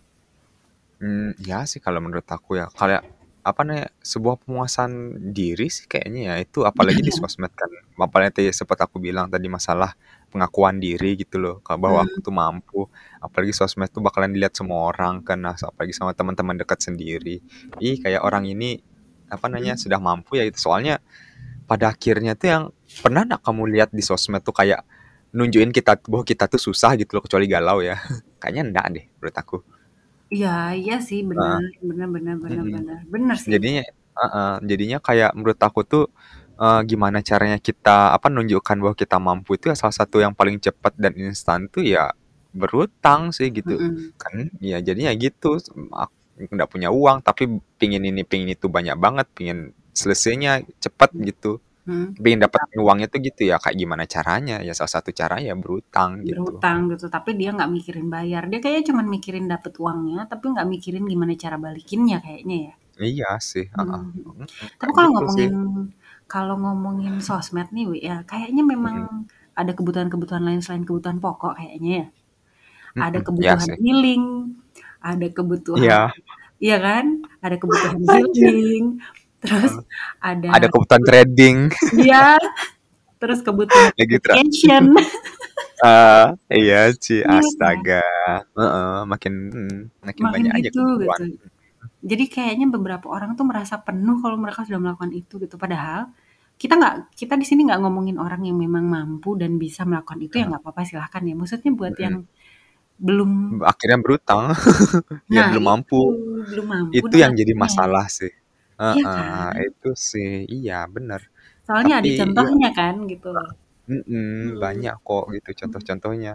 Hmm, 1.01 1.33
ya 1.41 1.65
sih 1.71 1.81
kalau 1.85 1.99
menurut 2.05 2.27
aku 2.29 2.61
ya, 2.61 2.67
kayak 2.79 3.03
apa 3.43 3.61
nih 3.67 3.81
sebuah 4.07 4.37
pemuasan 4.47 4.91
diri 5.35 5.67
sih 5.67 5.85
kayaknya 5.91 6.21
ya 6.31 6.35
itu 6.47 6.63
apalagi 6.63 7.03
di 7.03 7.11
Iya. 7.11 7.19
sosmed 7.19 7.51
kan 7.59 7.67
apalagi 7.99 8.31
tadi 8.39 8.49
sempat 8.55 8.79
aku 8.87 9.03
bilang 9.03 9.27
tadi 9.35 9.51
masalah 9.51 9.91
pengakuan 10.33 10.77
diri 10.83 11.15
gitu 11.21 11.37
loh 11.45 11.57
kalau 11.67 11.79
bahwa 11.85 12.01
aku 12.07 12.17
Hmm, 12.17 12.25
tuh 12.25 12.35
mampu. 12.35 12.81
Apalagi 13.23 13.53
sosmed 13.55 13.89
tuh 13.95 14.03
bakalan 14.07 14.33
dilihat 14.35 14.55
semua 14.59 14.91
orang 14.91 15.21
kan 15.27 15.39
nah, 15.45 15.55
apalagi 15.55 15.95
sama 15.97 16.12
teman-teman 16.19 16.57
dekat 16.61 16.81
sendiri. 16.87 17.39
Ih 17.83 17.97
kayak 18.03 18.23
orang 18.25 18.45
ini 18.49 18.81
apa 19.33 19.47
namanya 19.49 19.75
hmm. 19.75 19.81
sudah 19.81 19.97
mampu 20.03 20.37
ya 20.41 20.45
itu 20.49 20.59
soalnya 20.61 21.01
pada 21.71 21.93
akhirnya 21.95 22.33
tuh 22.37 22.49
yang 22.53 22.65
pernah 23.03 23.23
nak 23.25 23.41
kamu 23.47 23.62
lihat 23.75 23.91
di 23.95 24.03
sosmed 24.05 24.43
tuh 24.45 24.55
kayak 24.55 24.85
nunjukin 25.33 25.73
kita 25.73 25.97
bahwa 26.09 26.25
kita 26.27 26.45
tuh 26.51 26.61
susah 26.61 26.95
gitu 27.01 27.17
loh 27.19 27.23
kecuali 27.25 27.47
galau 27.49 27.81
ya? 27.85 27.97
Kayaknya 28.43 28.62
enggak 28.69 28.87
deh 28.97 29.05
menurut 29.21 29.37
aku. 29.39 29.57
Iya, 30.35 30.49
iya 30.81 30.95
sih 31.09 31.19
benar, 31.31 31.53
Heeh, 31.53 31.73
benar, 31.89 32.09
benar, 32.15 32.35
benar, 32.45 32.65
benar, 32.75 32.99
benar 33.12 33.37
sih. 33.47 33.55
Jadinya 33.55 33.83
heeh, 34.19 34.53
jadinya 34.71 34.99
kayak 35.03 35.31
menurut 35.37 35.59
aku 35.67 35.81
tuh, 35.87 36.05
eee, 36.61 36.80
gimana 36.90 37.18
caranya 37.25 37.59
kita, 37.61 38.12
apa, 38.16 38.26
nunjukkan 38.32 38.76
bahwa 38.82 38.94
kita 38.99 39.16
mampu 39.23 39.56
itu 39.59 39.71
ya 39.73 39.76
salah 39.78 39.94
satu 39.97 40.21
yang 40.25 40.35
paling 40.37 40.59
cepat 40.61 40.92
dan 40.99 41.12
instan 41.16 41.68
tuh 41.73 41.85
ya 41.87 42.12
berutang 42.52 43.32
sih 43.37 43.49
gitu. 43.54 43.80
Mm-mm. 43.80 44.12
Kan 44.21 44.50
ya 44.61 44.78
jadinya 44.85 45.12
gitu, 45.16 45.56
ak 45.94 46.11
nggak 46.52 46.68
punya 46.73 46.88
uang 46.90 47.21
tapi 47.23 47.47
pingin 47.78 48.02
ini 48.09 48.23
pingin 48.26 48.50
itu 48.56 48.66
banyak 48.73 48.97
banget, 48.99 49.26
pingin 49.37 49.59
selesainya 49.97 50.64
cepet 50.80 51.11
gitu, 51.28 51.61
Hmm. 51.82 52.14
pengen 52.14 52.40
dapat 52.47 52.62
uangnya 52.78 53.09
tuh 53.11 53.18
gitu 53.26 53.42
ya 53.50 53.59
kayak 53.59 53.75
gimana 53.75 54.04
caranya, 54.06 54.62
ya 54.62 54.73
salah 54.78 54.92
satu 55.02 55.11
cara 55.11 55.42
ya 55.42 55.52
berutang 55.59 56.23
gitu. 56.23 56.38
Berutang 56.62 56.78
gitu, 56.94 57.06
tapi 57.11 57.35
dia 57.40 57.50
nggak 57.56 57.71
mikirin 57.75 58.06
bayar. 58.09 58.42
Dia 58.50 58.59
kayaknya 58.62 58.85
cuman 58.94 59.06
mikirin 59.11 59.47
dapet 59.50 59.73
uangnya, 59.82 60.25
tapi 60.30 60.44
nggak 60.54 60.68
mikirin 60.71 61.04
gimana 61.11 61.35
cara 61.37 61.56
balikinnya 61.59 62.18
kayaknya 62.25 62.56
ya. 62.71 62.75
Iya 63.02 63.30
sih, 63.40 63.66
heeh, 63.73 64.02
Mhm. 64.04 64.23
mhm, 64.28 64.47
Tapi 64.80 64.90
kalau 64.94 65.11
gitu 65.16 65.26
sih. 65.37 65.49
Kalau 66.33 66.55
ngomongin 66.62 67.15
sosmed 67.29 67.69
nih, 67.77 67.85
Wi, 67.93 67.99
ya 68.09 68.17
kayaknya 68.31 68.62
memang 68.73 68.97
ada 69.61 69.73
kebutuhan-kebutuhan 69.77 70.43
lain 70.49 70.61
selain 70.65 70.85
kebutuhan 70.89 71.19
pokok 71.25 71.53
kayaknya 71.61 71.91
ya. 72.01 72.07
Ada 73.07 73.19
iya 73.19 73.25
kebutuhan 73.27 73.61
sih. 73.65 73.77
healing, 73.83 74.25
ada 75.11 75.27
kebutuhan 75.37 75.83
Iya, 75.85 76.01
iya 76.65 76.77
kan? 76.87 77.07
Ada 77.45 77.57
kebutuhan 77.62 78.01
healing, 78.12 78.85
terus. 79.43 79.73
Ada 80.23 80.49
ada 80.57 80.67
kebutuhan 80.73 81.03
trading. 81.09 81.57
iya, 82.03 82.37
terus 83.21 83.41
kebutuhan 83.47 83.93
Lagi 83.99 84.17
tra 84.25 84.35
vacation. 84.37 84.85
eee, 85.85 86.25
iya 86.62 86.81
sih, 87.05 87.21
Iya 87.23 87.41
kan? 87.41 87.41
astaga, 87.41 88.03
heeh, 88.59 88.99
makin 89.12 89.33
mhm, 89.53 89.79
makin 90.07 90.23
Makin 90.27 90.35
banyak 90.35 90.53
aja 90.57 90.69
gitu 90.71 90.81
kebutuhan. 90.81 91.21
gitu. 91.21 91.47
Jadi 92.03 92.25
kayaknya 92.35 92.67
beberapa 92.75 93.07
orang 93.11 93.31
tuh 93.39 93.47
merasa 93.47 93.75
penuh 93.87 94.19
kalau 94.23 94.37
mereka 94.39 94.67
sudah 94.67 94.81
melakukan 94.83 95.12
itu 95.15 95.35
gitu. 95.43 95.55
Padahal 95.59 96.11
kita 96.62 96.75
nggak 96.81 96.95
kita 97.21 97.35
di 97.40 97.47
sini 97.49 97.61
nggak 97.66 97.81
ngomongin 97.83 98.16
orang 98.25 98.42
yang 98.49 98.57
memang 98.64 98.85
mampu 98.97 99.31
dan 99.40 99.52
bisa 99.64 99.83
melakukan 99.88 100.21
itu 100.26 100.35
ya 100.40 100.45
Heeh, 100.45 100.50
nggak 100.50 100.62
apa-apa 100.64 100.83
silahkan 100.88 101.23
ya. 101.28 101.35
Maksudnya 101.40 101.71
buat 101.81 101.95
mhm, 101.99 102.04
yang 102.04 102.16
belum 103.07 103.31
akhirnya 103.71 103.99
berutang, 104.04 104.45
yang 105.37 105.47
nah 105.47 105.50
belum 105.50 105.64
itu, 105.71 105.71
mampu, 105.71 106.00
belum 106.49 106.66
mampu 106.75 107.00
itu 107.00 107.14
dan 107.14 107.23
yang 107.23 107.33
jadi 107.38 107.52
akhirnya 107.57 107.64
masalah 107.64 108.07
sih. 108.11 108.33
iya 108.95 109.04
Heeh, 109.04 109.49
kan? 109.49 109.57
itu 109.69 109.88
sih, 110.11 110.31
iya 110.54 110.85
bener. 110.95 111.23
Soalnya 111.66 111.95
ada 112.00 112.11
Tapi 112.11 112.42
ya 112.42 112.50
contohnya 112.50 112.69
kan 112.78 112.95
gitu. 113.12 113.28
mhm, 113.90 114.59
Hmm. 114.59 114.62
banyak 114.62 114.95
kok 115.07 115.25
gitu 115.35 115.50
Hmm. 115.64 115.64
contoh-contohnya 115.64 116.33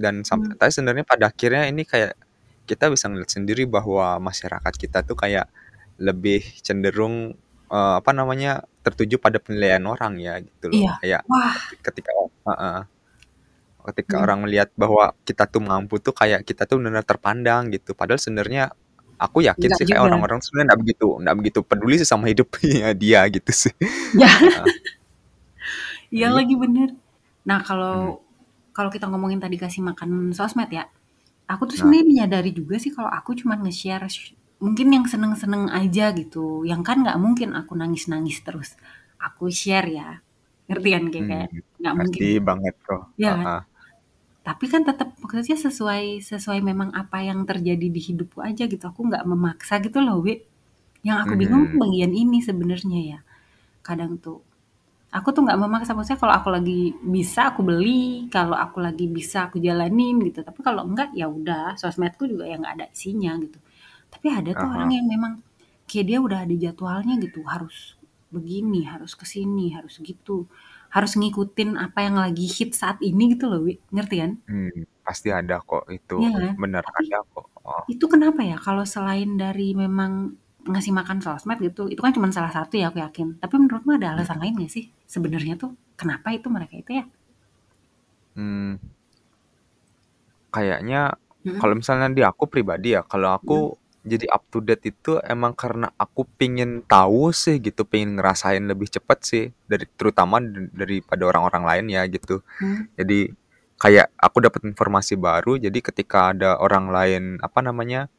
dan 0.00 0.22
sampai 0.26 0.50
Hmm. 0.50 0.72
sebenarnya 0.72 1.04
pada 1.08 1.30
akhirnya 1.32 1.64
ini 1.72 1.84
kayak 1.88 2.14
kita 2.68 2.90
bisa 2.94 3.06
ngeliat 3.10 3.30
sendiri 3.32 3.64
bahwa 3.70 4.18
masyarakat 4.22 4.74
kita 4.78 4.98
tuh 5.08 5.16
kayak 5.18 5.46
lebih 6.00 6.42
cenderung, 6.66 7.36
eee, 7.72 7.94
apa 8.02 8.12
namanya, 8.16 8.64
tertuju 8.82 9.16
pada 9.16 9.38
penilaian 9.38 9.82
orang 9.86 10.18
ya 10.18 10.38
gitu 10.42 10.68
loh. 10.70 10.76
Iya. 10.76 10.92
Kayak 11.00 11.22
Wah. 11.30 11.54
ketika 11.80 12.10
heeh. 12.50 12.80
Ketika 13.82 14.14
Hmm. 14.14 14.24
orang 14.30 14.38
melihat 14.46 14.70
bahwa 14.78 15.10
kita 15.26 15.42
tuh 15.50 15.58
mampu 15.58 15.98
tuh 15.98 16.14
kayak 16.14 16.46
kita 16.46 16.70
tuh 16.70 16.78
benar-benar 16.78 17.02
terpandang 17.02 17.66
gitu. 17.74 17.98
Padahal 17.98 18.22
sebenarnya 18.22 18.70
aku 19.18 19.42
yakin 19.42 19.58
Enggak 19.70 19.78
sih 19.78 19.86
kayak 19.90 19.98
juga. 19.98 20.06
orang-orang 20.06 20.38
sebenarnya 20.42 20.66
nggak 20.70 20.80
begitu 20.82 21.06
nggak 21.18 21.36
begitu 21.38 21.58
peduli 21.66 21.94
sih 21.98 22.06
sama 22.06 22.24
hidupnya 22.32 22.90
dia 22.94 23.20
gitu 23.26 23.50
sih. 23.50 23.74
Ya. 24.14 24.30
Iya 26.12 26.28
Iya. 26.28 26.36
lagi 26.36 26.54
bener. 26.58 26.88
Nah 27.48 27.58
kalau 27.64 28.20
kalau 28.72 28.88
kita 28.92 29.08
ngomongin 29.08 29.40
tadi 29.40 29.56
kasih 29.60 29.80
makan 29.84 30.32
sosmed 30.32 30.68
ya, 30.68 30.84
aku 31.48 31.68
tuh 31.68 31.76
Nah. 31.76 31.88
sebenarnya 31.88 32.06
menyadari 32.08 32.50
juga 32.52 32.76
sih 32.80 32.92
kalau 32.92 33.08
aku 33.08 33.32
cuman 33.36 33.64
nge-share 33.64 34.04
sh- 34.08 34.32
mungkin 34.64 34.88
yang 34.96 35.06
seneng-seneng 35.12 35.64
aja 35.80 36.04
gitu. 36.20 36.64
Yang 36.70 36.82
kan 36.88 36.96
nggak 37.04 37.18
mungkin 37.24 37.50
aku 37.60 37.72
nangis-nangis 37.80 38.38
terus. 38.46 38.70
Aku 39.26 39.44
share 39.60 39.88
ya. 39.98 40.08
Ngerti 40.68 40.88
kan 40.94 41.04
kayak 41.12 41.26
kayak 41.30 41.48
Mmm, 41.50 41.78
nggak 41.80 41.96
mungkin. 42.02 42.24
banget 42.48 42.74
kok, 42.86 43.02
Iya 43.20 43.30
kan? 43.40 43.48
heeh. 43.48 43.62
Tapi 44.48 44.64
kan 44.72 44.82
tetap 44.88 45.08
maksudnya 45.22 45.56
sesuai 45.66 46.04
sesuai 46.30 46.60
memang 46.70 46.90
apa 47.02 47.18
yang 47.22 47.40
terjadi 47.50 47.86
di 47.96 48.00
hidupku 48.08 48.38
aja 48.42 48.64
gitu. 48.72 48.84
Aku 48.90 49.00
nggak 49.10 49.24
memaksa 49.30 49.74
gitu 49.84 49.98
loh, 50.06 50.18
Wi. 50.26 50.42
Yang 51.06 51.18
aku 51.28 51.34
bingung 51.40 51.62
tuh 51.70 51.76
Mhm. 51.76 51.82
bagian 51.84 52.12
ini 52.14 52.38
sebenarnya 52.48 53.00
ya. 53.16 53.18
Kadang 53.86 54.18
tuh 54.24 54.38
aku 55.12 55.28
tuh 55.36 55.42
nggak 55.46 55.58
memaksa 55.62 55.92
maksudnya 55.96 56.20
kalau 56.22 56.34
aku 56.40 56.48
lagi 56.56 56.92
bisa 57.16 57.40
aku 57.52 57.60
beli, 57.68 58.28
kalau 58.34 58.56
aku 58.64 58.78
lagi 58.86 59.06
bisa 59.18 59.38
aku 59.50 59.56
jalanin 59.62 60.16
gitu. 60.28 60.40
Tapi 60.48 60.60
kalau 60.66 60.82
enggak 60.88 61.10
ya 61.20 61.26
udah, 61.30 61.76
sosmedku 61.80 62.24
juga 62.32 62.44
yang 62.50 62.60
nggak 62.64 62.74
ada 62.82 62.86
isinya 62.96 63.32
gitu. 63.44 63.58
Tapi 64.12 64.26
ada 64.28 64.50
tuh 64.60 64.68
orang 64.76 64.90
Aha. 64.90 64.96
yang 64.96 65.06
memang 65.08 65.32
kayak 65.88 66.06
dia 66.08 66.18
udah 66.26 66.38
ada 66.44 66.54
jadwalnya 66.64 67.14
gitu, 67.24 67.40
harus 67.48 67.96
begini, 68.32 68.84
harus 68.92 69.12
ke 69.16 69.24
sini, 69.28 69.72
harus 69.76 69.94
gitu, 70.00 70.48
harus 70.92 71.12
ngikutin 71.20 71.70
apa 71.80 71.98
yang 72.06 72.16
lagi 72.20 72.44
hit 72.48 72.70
saat 72.76 72.98
ini 73.00 73.32
gitu 73.36 73.48
loh, 73.52 73.60
Wi. 73.66 73.74
Ngerti 73.94 74.16
kan? 74.22 74.32
Mmm, 74.50 74.74
pasti 75.06 75.28
ada 75.38 75.54
kok 75.68 75.84
itu, 75.96 76.14
Iya 76.20 76.28
kan? 76.36 76.54
bener 76.60 76.84
Tapi 76.84 77.02
ada 77.02 77.18
kok, 77.32 77.46
oh. 77.62 77.84
itu 77.94 78.04
kenapa 78.12 78.40
ya 78.50 78.56
kalau 78.66 78.84
selain 78.94 79.30
dari 79.42 79.68
memang 79.76 80.12
ngasih 80.72 80.92
makan 81.00 81.18
sosmed 81.26 81.58
gitu, 81.66 81.82
itu 81.92 82.00
kan 82.04 82.12
cuma 82.16 82.28
salah 82.36 82.52
satu 82.56 82.74
ya 82.80 82.86
aku 82.92 82.98
yakin. 83.04 83.28
Tapi 83.42 83.54
menurutmu 83.62 83.92
ada 83.98 84.08
alasan 84.16 84.38
Mhm. 84.38 84.42
lain 84.42 84.54
gak 84.64 84.72
sih? 84.76 84.84
Sebenarnya 85.14 85.54
tuh 85.62 85.72
kenapa 86.00 86.28
itu 86.36 86.48
mereka 86.52 86.74
itu 86.82 86.92
ya? 87.02 87.04
Mmm. 88.36 88.76
Kayaknya 90.52 91.16
Mhm. 91.44 91.60
kalau 91.60 91.74
misalnya 91.80 92.08
di 92.12 92.20
aku 92.20 92.44
pribadi 92.52 92.92
ya, 92.92 93.00
kalau 93.08 93.32
aku 93.32 93.56
Mhm. 93.56 93.81
Jadi 94.02 94.26
up 94.34 94.42
to 94.50 94.58
date 94.58 94.82
itu 94.82 95.22
emang 95.22 95.54
karena 95.54 95.86
aku 95.94 96.26
pingin 96.34 96.82
tahu 96.84 97.30
sih 97.30 97.62
gitu, 97.62 97.86
pengen 97.86 98.18
ngerasain 98.18 98.62
lebih 98.66 98.90
cepet 98.90 99.18
sih 99.22 99.44
dari 99.70 99.86
terutama 99.94 100.42
daripada 100.74 101.22
orang-orang 101.30 101.62
lain 101.62 101.84
ya 101.94 102.02
gitu. 102.10 102.42
Hmm. 102.58 102.90
Jadi 102.98 103.30
kayak 103.78 104.10
aku 104.18 104.42
dapat 104.42 104.66
informasi 104.66 105.14
baru, 105.14 105.58
jadi 105.58 105.78
ketika 105.78 106.34
ada 106.34 106.58
orang 106.58 106.90
lain, 106.90 107.22
apa 107.42 107.62
namanya, 107.62 108.10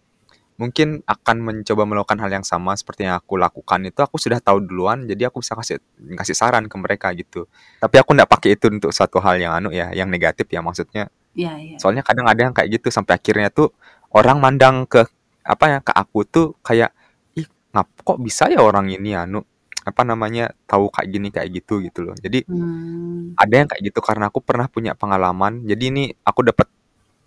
mungkin 0.56 1.04
akan 1.04 1.38
mencoba 1.44 1.84
melakukan 1.84 2.20
hal 2.24 2.32
yang 2.32 2.46
sama 2.48 2.78
seperti 2.80 3.04
yang 3.10 3.20
aku 3.20 3.36
lakukan 3.36 3.84
itu 3.84 4.00
aku 4.00 4.16
sudah 4.16 4.40
tahu 4.40 4.64
duluan, 4.64 5.04
jadi 5.04 5.28
aku 5.28 5.44
bisa 5.44 5.56
kasih 5.60 5.84
ngasih 6.00 6.36
saran 6.36 6.72
ke 6.72 6.76
mereka 6.80 7.12
gitu. 7.12 7.48
Tapi 7.84 7.96
aku 8.00 8.16
nggak 8.16 8.30
pakai 8.32 8.56
itu 8.56 8.72
untuk 8.72 8.96
suatu 8.96 9.20
hal 9.20 9.36
yang 9.36 9.52
anu 9.52 9.70
ya, 9.76 9.92
yang 9.92 10.08
negatif 10.08 10.48
ya 10.48 10.64
maksudnya. 10.64 11.12
Iya 11.34 11.54
iya. 11.60 11.78
Soalnya 11.82 12.06
kadang 12.06 12.30
ada 12.30 12.40
yang 12.40 12.54
kayak 12.54 12.80
gitu 12.80 12.88
sampai 12.94 13.18
akhirnya 13.18 13.50
tuh 13.50 13.74
orang 14.14 14.38
mandang 14.38 14.86
ke 14.86 15.04
apa 15.44 15.66
ya, 15.70 15.78
ke 15.84 15.92
aku 15.94 16.20
tuh 16.28 16.48
kayak, 16.64 16.92
"Ih, 17.38 17.48
ngap 17.76 17.88
kok 18.04 18.20
bisa 18.24 18.48
ya 18.52 18.60
orang 18.64 18.90
ini 18.92 19.16
anu, 19.16 19.44
apa 19.84 20.02
namanya, 20.08 20.52
tahu 20.68 20.88
kayak 20.92 21.08
gini, 21.12 21.28
kayak 21.32 21.50
gitu," 21.64 21.84
gitu 21.84 22.00
loh. 22.12 22.16
Jadi 22.20 22.48
Mmm. 22.48 23.36
ada 23.40 23.54
yang 23.54 23.68
kayak 23.70 23.84
gitu 23.94 24.00
karena 24.04 24.32
aku 24.32 24.40
pernah 24.44 24.68
punya 24.72 24.96
pengalaman. 24.96 25.64
Jadi 25.68 25.84
ini 25.92 26.04
aku 26.24 26.42
dapat 26.48 26.68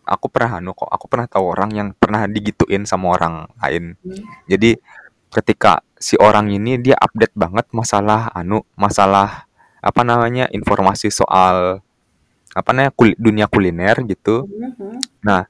aku 0.06 0.26
pernah 0.30 0.62
anu 0.62 0.72
kok, 0.72 0.88
aku 0.88 1.06
pernah 1.10 1.26
tahu 1.26 1.44
orang 1.50 1.70
yang 1.74 1.88
pernah 1.98 2.24
digituin 2.30 2.86
sama 2.86 3.18
orang 3.18 3.50
lain. 3.58 3.98
Hmm. 4.00 4.22
Jadi 4.46 4.78
ketika 5.34 5.82
si 5.98 6.14
orang 6.16 6.48
ini 6.54 6.78
dia 6.78 6.94
update 6.96 7.34
banget 7.34 7.66
masalah 7.74 8.30
anu, 8.32 8.62
masalah 8.78 9.50
apa 9.82 10.02
namanya, 10.06 10.46
informasi 10.54 11.10
soal 11.10 11.82
apa 12.56 12.70
namanya, 12.72 12.92
kul 12.94 13.12
dunia 13.18 13.46
kuliner 13.50 14.00
gitu. 14.08 14.46
Mhm. 14.48 15.22
Nah, 15.26 15.44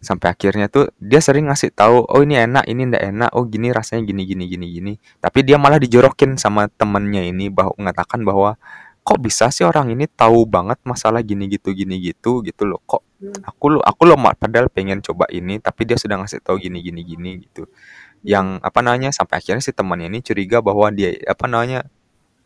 sampai 0.00 0.32
akhirnya 0.34 0.66
tuh 0.72 0.88
dia 1.00 1.20
sering 1.22 1.48
ngasih 1.52 1.70
tahu, 1.76 2.04
"Oh 2.08 2.20
ini 2.24 2.36
enak, 2.40 2.64
ini 2.68 2.88
ndak 2.90 3.02
enak, 3.14 3.30
oh 3.36 3.44
gini 3.48 3.70
rasanya 3.72 4.04
gini 4.08 4.24
gini 4.28 4.44
gini 4.50 4.66
gini." 4.72 4.92
Tapi 5.20 5.44
dia 5.46 5.56
malah 5.60 5.78
dijorokin 5.80 6.36
sama 6.40 6.66
temennya 6.72 7.24
ini 7.28 7.48
bahwa 7.52 7.72
mengatakan 7.78 8.24
bahwa, 8.24 8.56
"Kok 9.04 9.18
bisa 9.20 9.48
sih 9.52 9.64
orang 9.68 9.92
ini 9.94 10.08
tahu 10.08 10.44
banget 10.48 10.80
masalah 10.88 11.20
gini 11.24 11.48
gitu 11.52 11.72
gini 11.76 12.00
gitu 12.00 12.40
gitu 12.44 12.64
loh. 12.68 12.80
Kok 12.88 13.02
Hmm. 13.20 13.36
aku 13.44 13.64
lo 13.76 13.80
aku 13.84 14.02
loh 14.08 14.16
ma 14.16 14.32
padahal 14.32 14.72
pengen 14.72 15.04
coba 15.04 15.28
ini, 15.32 15.60
tapi 15.60 15.84
dia 15.88 15.96
sudah 16.00 16.16
ngasih 16.24 16.40
tahu 16.44 16.56
gini 16.60 16.80
gini 16.84 17.04
gini," 17.04 17.30
gitu. 17.44 17.68
Hmm. 17.68 18.24
Yang 18.24 18.46
apa 18.64 18.80
namanya, 18.84 19.10
sampai 19.14 19.40
akhirnya 19.44 19.62
si 19.64 19.72
temannya 19.76 20.08
ini 20.12 20.20
curiga 20.24 20.60
bahwa 20.64 20.88
dia 20.92 21.12
apa 21.28 21.44
namanya, 21.48 21.84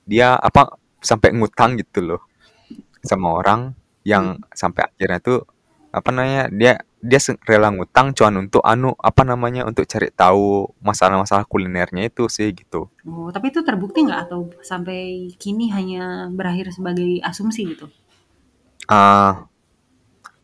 dia 0.09 0.35
apa, 0.39 0.77
sampai 1.05 1.33
ngutang 1.37 1.79
gitu 1.81 2.01
loh 2.05 2.23
sama 3.05 3.33
orang 3.37 3.75
yang 4.07 4.39
Mhm. 4.41 4.53
sampai 4.57 4.83
akhirnya 4.91 5.21
tuh 5.23 5.39
apa 5.95 6.11
namanya 6.15 6.49
dia 6.53 6.75
dia 7.05 7.21
rela 7.45 7.69
ngutang 7.69 8.17
cuman 8.17 8.49
untuk 8.49 8.65
anu 8.65 8.97
apa 8.97 9.29
namanya 9.29 9.69
untuk 9.69 9.85
cari 9.85 10.09
tahu 10.09 10.73
masalah-masalah 10.81 11.45
kulinernya 11.45 12.09
itu 12.09 12.25
sih 12.33 12.49
gitu. 12.57 12.89
Oh, 13.05 13.29
tapi 13.29 13.53
itu 13.53 13.61
terbukti 13.61 14.01
nggak 14.09 14.21
atau 14.33 14.49
sampai 14.65 15.29
kini 15.37 15.69
hanya 15.69 16.33
berakhir 16.33 16.73
sebagai 16.73 17.21
asumsi 17.21 17.77
gitu? 17.77 17.93
Ah, 18.89 19.45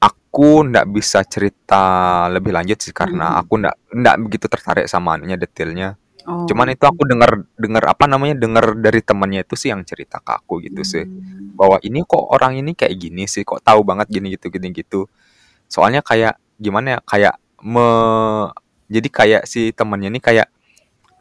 aku 0.00 0.68
ndak 0.68 0.88
bisa 0.92 1.24
cerita 1.24 1.82
lebih 2.28 2.52
lanjut 2.52 2.76
sih 2.80 2.92
karena 2.92 3.34
Mhm. 3.34 3.40
aku 3.40 3.52
ndak 3.60 3.74
ndak 3.96 4.16
begitu 4.28 4.46
tertarik 4.52 4.86
sama 4.88 5.16
anunya 5.16 5.40
detailnya. 5.40 5.96
Oh, 6.28 6.44
Cuman 6.44 6.68
itu 6.76 6.84
aku 6.84 7.08
dengar 7.08 7.48
dengar 7.56 7.88
apa 7.88 8.04
namanya 8.04 8.36
dengar 8.36 8.76
dari 8.76 9.00
temennya 9.00 9.40
itu 9.48 9.56
sih 9.56 9.72
yang 9.72 9.80
cerita 9.88 10.20
ke 10.20 10.36
aku 10.36 10.60
gitu 10.60 10.84
sih 10.84 11.08
Mmm. 11.08 11.56
bahwa 11.56 11.80
ini 11.80 12.04
kok 12.04 12.20
orang 12.28 12.60
ini 12.60 12.76
kayak 12.76 12.92
gini 13.00 13.24
sih 13.24 13.40
kok 13.48 13.64
tahu 13.64 13.80
banget 13.88 14.12
gini 14.12 14.36
gitu 14.36 14.52
gini 14.52 14.68
gitu. 14.76 15.08
Soalnya 15.72 16.04
kayak 16.04 16.36
gimana 16.60 16.86
ya 16.94 16.98
kayak 17.02 17.34
me 17.64 17.86
jadi 18.92 19.08
kayak 19.08 19.42
si 19.48 19.72
temennya 19.72 20.12
ini 20.12 20.20
kayak 20.20 20.52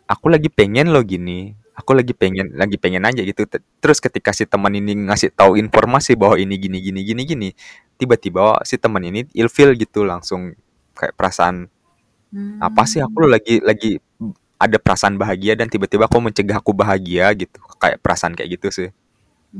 aku 0.10 0.28
lagi 0.28 0.52
pengen 0.52 0.92
lo 0.92 1.00
gini 1.06 1.56
aku 1.80 1.96
lagi 1.96 2.12
pengen 2.12 2.52
lagi 2.60 2.76
pengen 2.76 3.08
aja 3.08 3.24
gitu. 3.24 3.48
Terus 3.80 4.04
ketika 4.04 4.36
si 4.36 4.44
teman 4.44 4.76
ini 4.76 5.08
ngasih 5.08 5.32
tahu 5.32 5.56
informasi 5.56 6.20
bahwa 6.20 6.36
ini 6.36 6.60
gini 6.60 6.84
gini 6.84 7.08
gini 7.08 7.22
gini 7.24 7.50
tiba-tiba 7.96 8.60
si 8.68 8.76
teman 8.76 9.00
ini 9.08 9.24
ilfil 9.32 9.80
gitu 9.80 10.04
langsung 10.04 10.52
kayak 11.00 11.16
perasaan 11.16 11.72
apa 12.62 12.84
sih 12.86 13.02
aku 13.02 13.26
Mmm. 13.26 13.32
lagi 13.32 13.56
lagi 13.64 13.92
ada 14.60 14.76
perasaan 14.76 15.16
bahagia 15.16 15.56
dan 15.56 15.72
tiba-tiba 15.72 16.06
aku 16.12 16.20
mencegah 16.20 16.60
aku 16.60 16.76
bahagia 16.76 17.32
gitu. 17.32 17.64
Kayak 17.80 18.04
perasaan 18.04 18.36
kayak 18.36 18.60
gitu 18.60 18.68
sih 18.76 18.90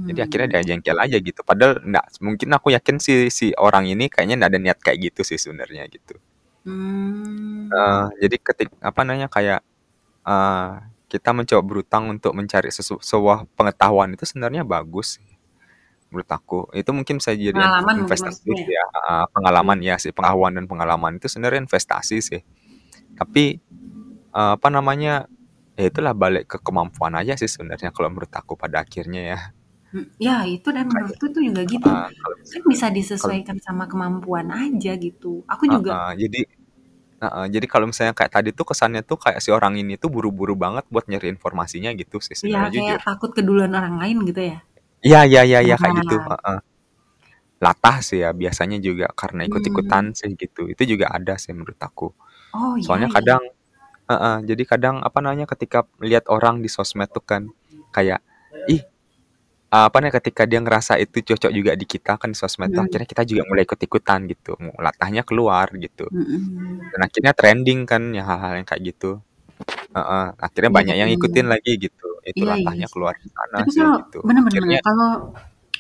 jadi 0.10 0.20
akhirnya 0.26 0.48
dia 0.58 0.62
jengkel 0.74 0.98
aja 0.98 1.18
gitu 1.22 1.42
padahal 1.46 1.82
enggak 1.86 2.06
mungkin 2.26 2.50
aku 2.58 2.68
yakin 2.76 2.98
si 3.02 3.30
si 3.30 3.54
orang 3.58 3.86
ini 3.90 4.10
kayaknya 4.10 4.36
enggak 4.42 4.52
ada 4.56 4.60
niat 4.62 4.80
kayak 4.82 4.98
gitu 5.12 5.22
sih 5.28 5.38
sebenarnya 5.42 5.86
gitu 5.92 6.18
Mmm. 6.66 7.70
Eh, 7.70 8.06
jadi 8.26 8.36
ketik 8.42 8.70
apa 8.82 9.02
namanya 9.06 9.30
kayak 9.30 9.60
eh, 10.28 10.70
kita 11.12 11.30
mencoba 11.38 11.62
berutang 11.66 12.04
untuk 12.14 12.34
mencari 12.38 12.70
sesu- 12.74 13.02
sebuah 13.02 13.46
pengetahuan 13.58 14.14
itu 14.16 14.26
sebenarnya 14.30 14.64
bagus 14.66 15.18
menurut 16.10 16.30
aku. 16.30 16.60
Itu 16.74 16.92
mungkin 16.96 17.22
bisa 17.22 17.34
jadi 17.38 17.54
Pengalaman 17.54 17.96
investasi 18.06 18.50
ya? 18.50 18.66
ya, 18.78 18.86
Mmm. 18.90 19.26
pengalaman 19.36 19.80
ya 19.86 19.96
sih, 20.02 20.12
pengetahuan 20.16 20.54
dan 20.58 20.66
pengalaman 20.70 21.18
itu 21.22 21.28
sebenarnya 21.30 21.62
investasi 21.66 22.18
sih. 22.22 22.42
Tapi 23.20 23.44
eh, 24.36 24.52
apa 24.58 24.70
namanya? 24.74 25.28
Ya 25.80 25.88
itulah 25.90 26.14
balik 26.14 26.46
ke 26.52 26.58
kemampuan 26.62 27.16
aja 27.16 27.34
sih 27.40 27.48
sebenarnya 27.48 27.90
kalau 27.96 28.12
menurut 28.14 28.30
aku 28.36 28.54
pada 28.60 28.84
akhirnya 28.86 29.22
ya. 29.34 29.40
Mmm, 29.90 30.06
ya 30.22 30.46
itu 30.46 30.68
dan 30.70 30.86
menurutku 30.86 31.26
tuh 31.34 31.42
juga 31.42 31.62
gitu. 31.66 31.90
kalau 31.90 32.36
Kan 32.54 32.62
bisa 32.70 32.86
kalau 32.90 32.98
disesuaikan 32.98 33.58
sama 33.66 33.84
kemampuan 33.90 34.48
aja 34.54 34.92
gitu. 34.98 35.42
Aku 35.50 35.66
juga 35.66 35.92
eh, 35.98 36.12
jadi 36.22 36.40
eh, 37.26 37.48
jadi 37.54 37.66
kalau 37.74 37.86
misalnya 37.92 38.14
kayak 38.18 38.32
tadi 38.38 38.50
tuh 38.56 38.66
kesannya 38.70 39.02
tuh 39.10 39.18
kayak 39.24 39.40
si 39.44 39.50
orang 39.54 39.74
ini 39.82 39.96
tuh 40.02 40.10
buru-buru 40.14 40.56
banget 40.58 40.86
buat 40.94 41.06
nyari 41.12 41.28
informasinya 41.36 41.92
gitu 41.98 42.18
sih 42.24 42.36
iya 42.46 42.60
kayak 42.70 42.72
jujur. 42.76 43.00
takut 43.08 43.32
keduluan 43.38 43.74
orang 43.80 43.96
lain 44.02 44.18
gitu 44.30 44.42
ya? 44.52 44.58
Iya 45.08 45.20
iya 45.32 45.42
iya 45.50 45.60
iya 45.68 45.76
kayak 45.82 45.96
gitu. 46.04 46.16
Nah, 46.20 46.28
heeh. 46.32 46.60
Latah 47.60 47.98
sih 48.00 48.24
ya 48.24 48.32
biasanya 48.32 48.80
juga 48.80 49.12
karena 49.12 49.44
ikut-ikutan 49.44 50.16
mmm. 50.16 50.18
sih 50.20 50.32
gitu. 50.40 50.62
Itu 50.72 50.84
juga 50.88 51.12
ada 51.12 51.36
sih 51.36 51.52
menurut 51.52 51.76
aku. 51.80 52.08
Oh, 52.56 52.74
iya 52.80 52.88
Soalnya 52.88 53.10
ya. 53.12 53.16
kadang 53.20 53.44
heeh, 54.12 54.38
jadi 54.50 54.64
kadang 54.68 54.96
apa 55.04 55.20
namanya 55.24 55.48
ketika 55.52 55.88
lihat 56.04 56.28
orang 56.32 56.64
di 56.64 56.70
sosmed 56.72 57.10
tuh 57.12 57.24
kan 57.24 57.44
kayak 57.96 58.20
ih 58.72 58.84
apa 59.70 60.02
nih 60.02 60.10
ketika 60.18 60.50
dia 60.50 60.58
ngerasa 60.58 60.98
itu 60.98 61.22
cocok 61.22 61.52
juga 61.54 61.72
di 61.78 61.86
kita 61.86 62.18
kan 62.18 62.34
sosmed 62.34 62.74
tuh 62.74 62.82
Mhm. 62.82 62.88
akhirnya 62.90 63.08
kita 63.08 63.24
juga 63.24 63.42
mulai 63.46 63.64
ikut-ikutan 63.70 64.20
gitu. 64.26 64.58
Latahnya 64.82 65.22
keluar 65.22 65.70
gitu. 65.78 66.10
Mhm. 66.10 66.90
Dan 66.90 67.00
akhirnya 67.06 67.32
trending 67.38 67.80
kan 67.86 68.02
ya 68.18 68.26
hal-hal 68.26 68.58
yang 68.62 68.68
kayak 68.68 68.82
gitu. 68.94 69.22
Heeh, 69.94 70.26
akhirnya 70.38 70.70
Iya 70.72 70.78
banyak 70.82 70.96
yang 70.98 71.10
bener. 71.10 71.18
ngikutin 71.22 71.48
lagi 71.50 71.72
gitu. 71.78 72.08
Itu 72.26 72.42
Iya 72.42 72.46
iya 72.46 72.54
latahnya 72.58 72.88
sih. 72.90 72.94
keluar 72.98 73.14
di 73.18 73.30
sana 73.30 73.56
Tapi 73.62 73.70
sih 73.70 73.82
kalau 73.82 73.98
gitu. 74.02 74.20
bener 74.26 74.42
bener 74.42 74.42
bener, 74.42 74.50
Akhirnya 74.50 74.80
kalau 74.82 75.10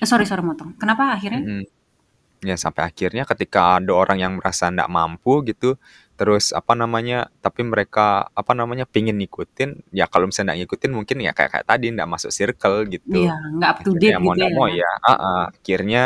eh, 0.01 0.07
sorry 0.07 0.25
sorry 0.29 0.43
motong. 0.45 0.69
Kenapa 0.77 1.03
akhirnya? 1.17 1.41
mm-mm. 1.41 1.63
Ya 2.39 2.55
sampai 2.55 2.87
akhirnya 2.87 3.27
ketika 3.27 3.81
ada 3.81 3.91
orang 3.91 4.17
yang 4.21 4.33
merasa 4.39 4.71
ndak 4.71 4.87
mampu 4.87 5.43
gitu, 5.43 5.75
terus 6.19 6.45
apa 6.59 6.73
namanya, 6.81 7.17
tapi 7.45 7.61
mereka 7.71 8.27
apa 8.39 8.51
namanya 8.59 8.85
pingin 8.93 9.15
ngikutin, 9.21 9.69
ya 9.99 10.05
kalau 10.11 10.25
misalnya 10.29 10.47
nggak 10.53 10.59
ngikutin 10.67 10.91
mungkin 10.97 11.17
ya 11.25 11.31
kayak 11.37 11.51
kayak 11.55 11.67
tadi 11.71 11.85
ndak 11.95 12.09
masuk 12.13 12.31
circle 12.37 12.77
gitu. 12.95 13.19
Iya, 13.19 13.33
nggak 13.55 13.69
up 13.73 13.79
to 13.85 13.91
Akhirnya 13.91 14.01
date 14.01 14.17
ya 14.17 14.19
mau 14.23 14.33
gitu 14.33 14.39
ndak 14.39 14.51
ya? 14.51 14.57
mau 14.57 14.67
ya, 14.81 14.89
ah 15.09 15.17
akhirnya 15.55 16.01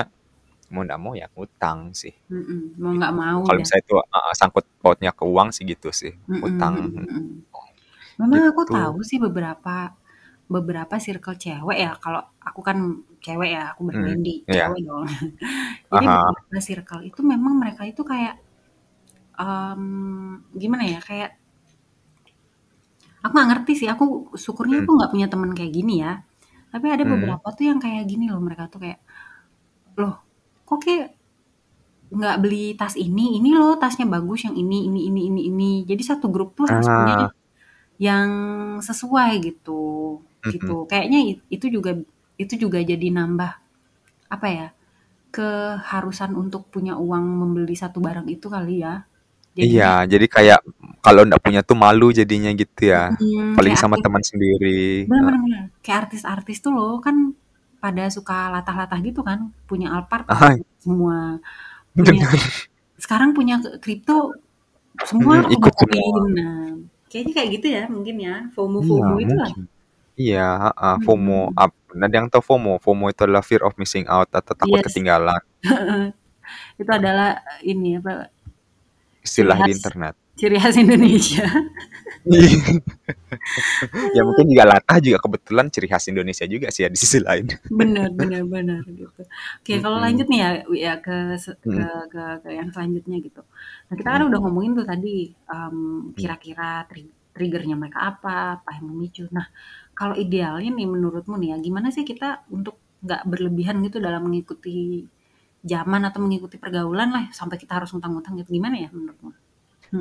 mau 0.73 0.81
ndak 0.87 0.99
mau 1.03 1.13
ya 1.21 1.27
ngutang 1.35 1.79
sih. 2.01 2.13
Mhm, 2.33 2.57
mau 2.81 2.91
nggak 2.97 3.13
Gitu. 3.13 3.21
mau 3.21 3.43
Kalau 3.45 3.57
ya? 3.59 3.63
misalnya 3.63 3.83
itu 3.87 3.95
uh, 3.99 4.31
sangkut 4.39 4.65
pautnya 4.83 5.11
ke 5.17 5.23
uang 5.33 5.49
sih 5.55 5.63
gitu 5.71 5.89
sih, 6.01 6.13
Mhm 6.27 6.39
utang 6.47 6.73
mhm 6.73 7.03
mhm. 7.03 7.21
Memang 8.21 8.41
aku 8.53 8.63
gitu. 8.67 8.73
tahu 8.75 8.97
sih 9.09 9.17
beberapa 9.25 9.71
beberapa 10.55 10.95
circle 11.05 11.35
cewek 11.43 11.77
ya, 11.85 11.91
kalau 12.03 12.21
aku 12.47 12.61
kan 12.67 12.77
cewek 13.25 13.49
ya, 13.57 13.61
aku 13.73 13.81
Mm, 13.91 13.91
berbanding 13.91 14.39
iya. 14.47 14.67
cewek 14.67 14.79
dong. 14.87 15.05
Jadi 15.93 16.05
Aha. 16.05 16.15
beberapa 16.15 16.57
circle 16.67 17.01
itu 17.09 17.21
memang 17.33 17.53
mereka 17.61 17.83
itu 17.91 18.01
kayak 18.11 18.35
mmm, 19.39 20.53
gimana 20.61 20.83
ya, 20.93 20.99
kayak 21.03 21.31
aku 23.25 23.33
nggak 23.35 23.49
ngerti 23.51 23.71
sih, 23.85 23.89
aku 23.93 24.03
syukurnya 24.37 24.77
aku 24.83 24.91
nggak 24.97 25.11
punya 25.13 25.27
temen 25.31 25.51
kayak 25.57 25.73
gini 25.77 25.93
ya. 26.05 26.13
Tapi 26.73 26.87
ada 26.95 27.03
Mm. 27.03 27.09
beberapa 27.09 27.47
tuh 27.57 27.65
yang 27.71 27.79
kayak 27.83 28.03
gini 28.11 28.25
loh, 28.31 28.41
mereka 28.43 28.65
tuh 28.73 28.79
kayak, 28.83 28.99
"Loh, 30.01 30.15
kok 30.67 30.79
kayak 30.85 31.07
nggak 32.13 32.37
beli 32.43 32.75
tas 32.79 32.95
ini? 32.99 33.37
Ini 33.39 33.49
loh 33.57 33.75
tasnya 33.81 34.05
bagus 34.09 34.45
yang 34.47 34.55
ini 34.57 34.77
ini 34.89 34.99
ini 35.09 35.21
ini 35.31 35.41
ini." 35.51 35.71
Jadi 35.89 36.03
satu 36.05 36.27
grup 36.33 36.55
tuh 36.59 36.67
harus 36.71 36.89
punya 36.93 37.15
Ah. 37.15 37.33
yang 38.01 38.29
sesuai 38.83 39.31
gitu, 39.47 39.81
gitu. 40.51 40.73
Mhm. 40.73 40.87
Kayaknya 40.91 41.19
it 41.31 41.39
itu 41.55 41.67
juga 41.75 41.91
itu 42.41 42.53
juga 42.63 42.79
jadi 42.83 43.07
nambah, 43.17 43.51
apa 44.35 44.47
ya, 44.51 44.67
keharusan 45.35 46.33
untuk 46.39 46.69
punya 46.73 46.95
uang 46.99 47.25
membeli 47.41 47.75
satu 47.77 47.99
barang 48.03 48.27
itu 48.31 48.47
kali 48.51 48.83
ya. 48.85 49.05
Iya, 49.53 50.01
Jadinya 50.01 50.09
jadi 50.09 50.25
kayak 50.35 50.59
kalau 51.05 51.21
ndak 51.29 51.41
punya 51.45 51.61
tuh 51.61 51.77
malu 51.77 52.09
jadinya 52.09 52.49
gitu 52.57 52.81
ya. 52.89 53.13
Mhm, 53.13 53.53
Apalagi 53.53 53.75
kayak 53.75 53.81
sama 53.83 53.95
artis 53.95 54.03
teman 54.05 54.23
sendiri. 54.25 54.69
bener 55.09 55.35
bener, 55.45 55.63
kayak 55.83 55.99
artis-artis 56.07 56.57
tuh 56.63 56.71
loh 56.77 56.93
kan 57.05 57.15
pada 57.83 58.03
suka 58.09 58.33
latah-latah 58.53 58.99
gitu 59.03 59.21
kan, 59.27 59.39
punya 59.69 59.87
Alphard 59.95 60.25
Ah, 60.31 60.55
laku 60.55 60.63
semua, 60.79 61.17
punya 61.97 62.25
sekarang 63.03 63.29
punya 63.37 63.55
kripto 63.83 64.31
semua 65.09 65.35
Mm, 65.37 65.43
pada 65.43 65.53
ikut 65.55 65.73
semua. 65.81 66.19
Nah, 66.37 66.59
kayaknya 67.11 67.33
kayak 67.37 67.49
gitu 67.59 67.67
ya 67.77 67.83
mungkin 67.91 68.15
ya, 68.27 68.35
Iya, 68.47 68.53
FOMO-FOMO 68.55 69.13
itulah. 69.23 69.51
mungkin. 69.53 69.65
Iya, 70.17 70.45
heeh, 70.63 70.95
FOMO. 71.05 71.39
Ap 71.57 71.71
ada 72.05 72.15
yang 72.19 72.27
tahu 72.33 72.43
FOMO? 72.49 72.73
FOMO 72.83 73.05
itu 73.13 73.21
adalah 73.25 73.43
fear 73.45 73.61
of 73.67 73.73
missing 73.81 74.05
out 74.09 74.29
atau 74.33 74.53
takut 74.57 74.79
Yes. 74.79 74.85
ketinggalan. 74.87 75.41
Heeh. 75.65 76.03
Itu 76.81 76.91
adalah 76.91 77.39
ini 77.63 77.97
apa, 78.01 78.29
Istilah 79.23 79.57
di 79.63 79.71
khas 79.71 79.77
internet. 79.79 80.13
ciri 80.39 80.57
khas 80.59 80.75
Indonesia. 80.77 81.45
Ya 84.15 84.21
mungkin 84.23 84.45
juga 84.47 84.63
latah 84.63 84.97
juga 85.03 85.17
kebetulan 85.19 85.67
ciri 85.67 85.87
khas 85.91 86.07
Indonesia 86.07 86.45
juga 86.47 86.67
sih 86.71 86.87
ya 86.87 86.89
di 86.91 86.95
sisi 86.95 87.19
lain. 87.19 87.51
Bener 87.67 88.09
bener 88.15 88.43
bener 88.47 88.79
gitu. 88.87 89.21
Oke, 89.59 89.73
kalau 89.83 89.97
lanjut 89.99 90.27
nih 90.31 90.39
ya 90.39 90.49
ya 90.71 90.93
ke 91.03 91.35
ke 91.35 91.67
Mhm. 91.67 91.87
ke 92.13 92.23
ke 92.43 92.49
yang 92.53 92.69
selanjutnya 92.71 93.17
gitu. 93.19 93.41
Nah, 93.89 93.95
kita 93.99 94.09
kan 94.13 94.21
Mhm. 94.23 94.29
udah 94.31 94.39
ngomongin 94.39 94.71
tuh 94.79 94.85
tadi, 94.87 95.33
Mhm. 95.49 96.15
kira-kira 96.15 96.85
tri 96.87 97.03
trigger-nya 97.33 97.73
mereka 97.75 97.99
apa, 98.13 98.61
apa 98.61 98.69
yang 98.77 98.93
memicu. 98.93 99.25
Nah, 99.33 99.49
kalau 99.97 100.13
idealnya 100.13 100.69
nih 100.69 100.85
menurutmu 100.85 101.33
nih 101.41 101.49
ya, 101.51 101.57
gimana 101.59 101.89
sih 101.89 102.05
kita 102.05 102.45
untuk 102.53 102.77
nggak 103.03 103.25
berlebihan 103.27 103.81
gitu 103.83 103.97
dalam 103.99 104.21
mengikuti 104.29 105.03
zaman 105.71 106.01
atau 106.07 106.19
mengikuti 106.25 106.55
pergaulan 106.63 107.09
lah, 107.15 107.23
sampai 107.39 107.57
kita 107.61 107.73
harus 107.79 107.89
ngutang-ngutang 107.95 108.33
gitu, 108.41 108.49
gimana 108.57 108.75
ya 108.83 108.89
menurutmu? 108.93 109.31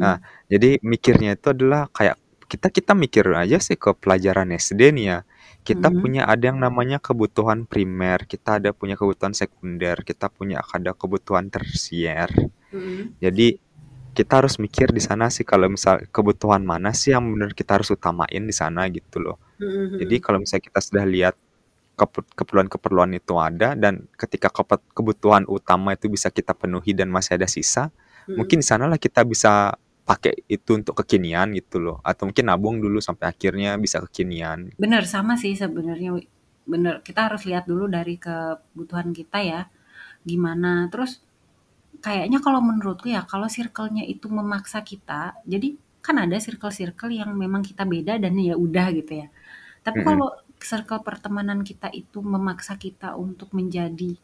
Nah, 0.03 0.17
Mhm. 0.17 0.23
jadi 0.53 0.71
mikirnya 0.83 1.31
itu 1.39 1.47
adalah 1.55 1.89
kayak 1.93 2.17
kita 2.51 2.69
kita 2.69 2.93
mikir 2.93 3.25
aja 3.33 3.59
sih 3.63 3.77
ke 3.81 3.91
pelajaran 3.97 4.49
SD 4.53 4.93
nih 4.97 5.07
ya. 5.13 5.19
Kita 5.65 5.89
Mhm. 5.89 6.01
punya 6.01 6.23
ada 6.29 6.45
yang 6.53 6.59
namanya 6.61 6.99
kebutuhan 7.01 7.65
primer, 7.71 8.27
kita 8.29 8.59
ada 8.61 8.71
punya 8.77 8.95
kebutuhan 9.01 9.33
sekunder, 9.37 9.97
kita 10.05 10.27
punya 10.33 10.61
ada 10.75 10.93
kebutuhan 10.97 11.49
tersier. 11.55 12.29
Mhm. 12.73 13.15
Jadi 13.23 13.57
kita 14.17 14.33
harus 14.45 14.57
mikir 14.61 14.91
di 14.93 15.01
sana 15.03 15.29
sih 15.33 15.45
kalau 15.49 15.69
misal 15.73 16.05
kebutuhan 16.13 16.63
mana 16.67 16.93
sih 16.97 17.15
yang 17.17 17.25
benar 17.35 17.53
kita 17.57 17.81
harus 17.81 17.91
utamain 17.95 18.45
di 18.45 18.55
sana 18.57 18.89
gitu 18.93 19.19
loh. 19.25 19.39
Mhm 19.61 19.97
Jadi 20.01 20.17
kalau 20.25 20.39
misalnya 20.43 20.65
kita 20.71 20.81
sudah 20.85 21.05
lihat 21.09 21.35
keperluan-keperluan 22.11 23.13
itu 23.17 23.35
ada 23.39 23.75
dan 23.79 24.09
ketika 24.19 24.49
kebutuhan 24.97 25.45
utama 25.49 25.95
itu 25.97 26.07
bisa 26.11 26.29
kita 26.33 26.53
penuhi 26.57 26.93
dan 26.97 27.09
masih 27.13 27.37
ada 27.39 27.49
sisa, 27.51 27.91
mungkin 28.39 28.61
Mhm. 28.61 28.63
di 28.63 28.67
sanalah 28.67 28.99
kita 29.01 29.23
bisa 29.27 29.75
pakai 30.03 30.35
itu 30.51 30.75
untuk 30.75 30.99
kekinian 31.05 31.55
gitu 31.55 31.79
loh. 31.79 31.99
Atau 32.03 32.27
mungkin 32.31 32.51
nabung 32.51 32.77
dulu 32.83 32.99
sampai 32.99 33.31
akhirnya 33.31 33.79
bisa 33.79 34.03
kekinian. 34.03 34.75
Bener, 34.81 35.03
sama 35.07 35.35
sih 35.39 35.55
sebenarnya. 35.55 36.11
Bener, 36.67 37.03
kita 37.07 37.27
harus 37.31 37.43
lihat 37.49 37.65
dulu 37.71 37.87
dari 37.91 38.17
kebutuhan 38.19 39.11
kita 39.15 39.41
ya. 39.43 39.63
gimana. 40.23 40.87
Terus 40.93 41.19
kayaknya 42.05 42.39
kalau 42.43 42.61
menurutku 42.63 43.09
ya, 43.11 43.23
kalau 43.27 43.47
circle-nya 43.51 44.05
itu 44.07 44.27
memaksa 44.31 44.83
kita, 44.87 45.39
jadi 45.47 45.75
kan 46.03 46.17
ada 46.19 46.37
circle-circle 46.39 47.13
yang 47.15 47.31
memang 47.39 47.63
kita 47.63 47.85
beda 47.87 48.19
dan 48.23 48.35
ya 48.39 48.55
udah 48.59 48.87
gitu 48.95 49.13
ya. 49.23 49.29
Tapi 49.87 49.99
kalau 50.07 50.29
circle 50.65 51.01
pertemanan 51.05 51.61
kita 51.67 51.89
itu 51.93 52.19
memaksa 52.25 52.75
kita 52.81 53.15
untuk 53.19 53.51
menjadi 53.55 54.17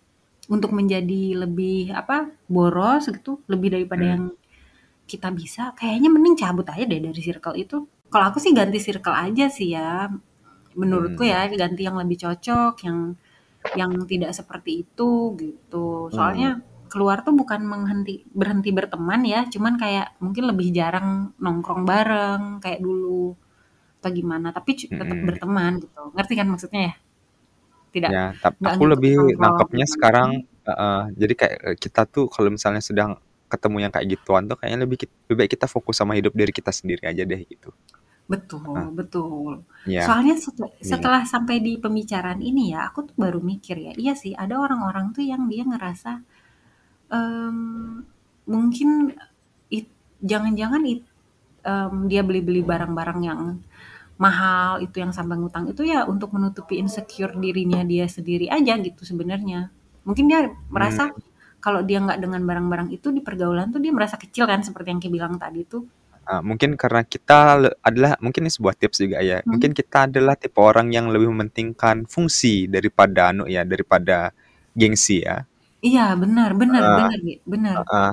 untuk 0.49 0.73
menjadi 0.73 1.45
lebih 1.45 1.93
apa, 1.93 2.33
boros 2.49 3.05
gitu, 3.13 3.45
lebih 3.53 3.69
daripada 3.77 4.01
Mhm. 4.01 4.13
yang 4.17 4.25
kita 5.09 5.29
bisa, 5.33 5.73
kayaknya 5.77 6.09
mending 6.13 6.37
cabut 6.41 6.65
aja 6.69 6.85
deh 6.89 7.01
dari 7.01 7.21
circle 7.21 7.57
itu. 7.57 7.85
Kalau 8.09 8.25
aku 8.33 8.39
sih 8.41 8.53
ganti 8.57 8.81
circle 8.81 9.13
aja 9.13 9.47
sih 9.53 9.77
ya. 9.77 10.09
Menurutku 10.77 11.25
Mmm. 11.25 11.33
ya, 11.33 11.41
ganti 11.53 11.85
yang 11.89 11.97
lebih 12.01 12.17
cocok, 12.25 12.75
yang 12.89 12.99
yang 13.77 13.93
tidak 14.09 14.33
seperti 14.33 14.85
itu 14.89 15.37
gitu. 15.37 16.09
Soalnya 16.13 16.61
keluar 16.89 17.21
tuh 17.27 17.37
bukan 17.37 17.61
menghenti 17.69 18.25
berhenti 18.33 18.71
berteman 18.73 19.21
ya, 19.29 19.45
cuman 19.53 19.77
kayak 19.77 20.17
mungkin 20.25 20.45
lebih 20.49 20.69
jarang 20.73 21.37
nongkrong 21.41 21.85
bareng 21.85 22.43
kayak 22.65 22.81
dulu 22.81 23.37
atau 23.99 24.11
gimana, 24.21 24.49
tapi 24.57 24.71
tetap 25.01 25.19
Mhm. 25.19 25.27
berteman 25.29 25.73
gitu. 25.85 26.01
Ngerti 26.17 26.35
kan 26.41 26.47
maksudnya 26.53 26.81
ya? 26.91 26.95
Tidak 27.95 28.13
Ya, 28.13 28.39
tap 28.39 28.55
nggak 28.63 28.75
aku 28.75 28.83
ngikut 28.83 28.95
lebih 28.95 29.35
nangkepnya 29.43 29.87
sekarang 29.91 30.31
heeh, 30.69 31.01
jadi 31.19 31.35
kayak, 31.35 31.57
eee, 31.67 31.77
kita 31.83 32.01
tuh 32.07 32.29
kalau 32.31 32.53
misalnya 32.55 32.79
sedang 32.85 33.19
ketemu 33.51 33.77
yang 33.89 33.93
kayak 33.95 34.07
gituan 34.13 34.45
tuh 34.47 34.55
kayaknya 34.61 34.85
lebih 34.85 34.99
lebih 35.27 35.37
baik 35.41 35.51
kita 35.57 35.67
fokus 35.67 35.97
sama 35.99 36.13
hidup 36.15 36.37
diri 36.37 36.53
kita 36.53 36.69
sendiri 36.71 37.09
aja 37.09 37.25
deh 37.25 37.41
gitu. 37.49 37.73
Betul 38.29 38.93
betul. 38.93 39.65
Iya. 39.87 40.03
Soalnya 40.05 40.37
setel 40.37 40.69
Iya. 40.83 41.09
setelah 41.09 41.25
sampai 41.25 41.65
di 41.65 41.81
pembicaraan 41.81 42.45
ini 42.45 42.77
ya, 42.77 42.85
aku 42.93 43.09
tuh 43.09 43.17
baru 43.17 43.41
mikir 43.41 43.77
ya, 43.81 43.93
iya 43.97 44.13
sih 44.13 44.37
ada 44.37 44.61
orang-orang 44.61 45.17
tuh 45.17 45.25
yang 45.25 45.49
dia 45.49 45.65
ngerasa, 45.65 46.11
mmm, 47.13 47.95
mungkin 48.51 48.91
jangan-jangan 50.23 50.83
it 50.89 51.01
mmm, 51.67 52.09
dia 52.11 52.23
beli-beli 52.27 52.63
barang-barang 52.67 53.21
yang 53.25 53.41
mahal 54.19 54.83
itu 54.85 54.97
yang 55.03 55.13
sampai 55.15 55.37
ngutang 55.41 55.65
itu 55.73 55.83
ya 55.87 56.01
untuk 56.13 56.31
menutupi 56.37 56.75
insecure 56.83 57.35
dirinya 57.39 57.81
dia 57.87 58.07
sendiri 58.11 58.47
aja 58.51 58.75
gitu 58.87 59.03
sebenarnya. 59.07 59.71
Mungkin 60.07 60.25
dia 60.31 60.41
merasa 60.75 61.05
kalau 61.65 61.81
dia 61.89 61.99
nggak 62.05 62.19
dengan 62.23 62.43
barang-barang 62.49 62.89
itu 62.97 63.09
di 63.17 63.21
pergaulan 63.27 63.71
tuh 63.75 63.81
dia 63.85 63.93
merasa 63.95 64.17
kecil 64.19 64.45
kan 64.51 64.61
seperti 64.67 64.89
yang 64.95 65.01
Kakak 65.03 65.15
bilang 65.17 65.35
tadi 65.43 65.63
tuh. 65.67 65.85
Eee, 66.29 66.41
mungkin 66.45 66.71
karena 66.77 67.03
kita 67.09 67.39
adalah 67.81 68.13
mungkin 68.21 68.45
ini 68.45 68.53
sebuah 68.53 68.75
tips 68.77 68.99
juga 69.05 69.19
ya, 69.25 69.41
mungkin 69.49 69.73
Mhm. 69.73 69.79
kita 69.81 69.99
adalah 70.11 70.35
tipe 70.37 70.61
orang 70.61 70.89
yang 70.93 71.07
lebih 71.15 71.29
mementingkan 71.33 72.05
fungsi 72.05 72.69
daripada 72.69 73.33
anu 73.33 73.45
ya, 73.49 73.63
daripada 73.65 74.33
gengsi 74.77 75.25
ya. 75.25 75.49
Iya, 75.89 76.01
benar 76.23 76.51
benar 76.61 76.83
Heeh. 76.83 76.97
benar, 76.97 77.19
benar. 77.53 77.79
Heeh. 77.93 78.13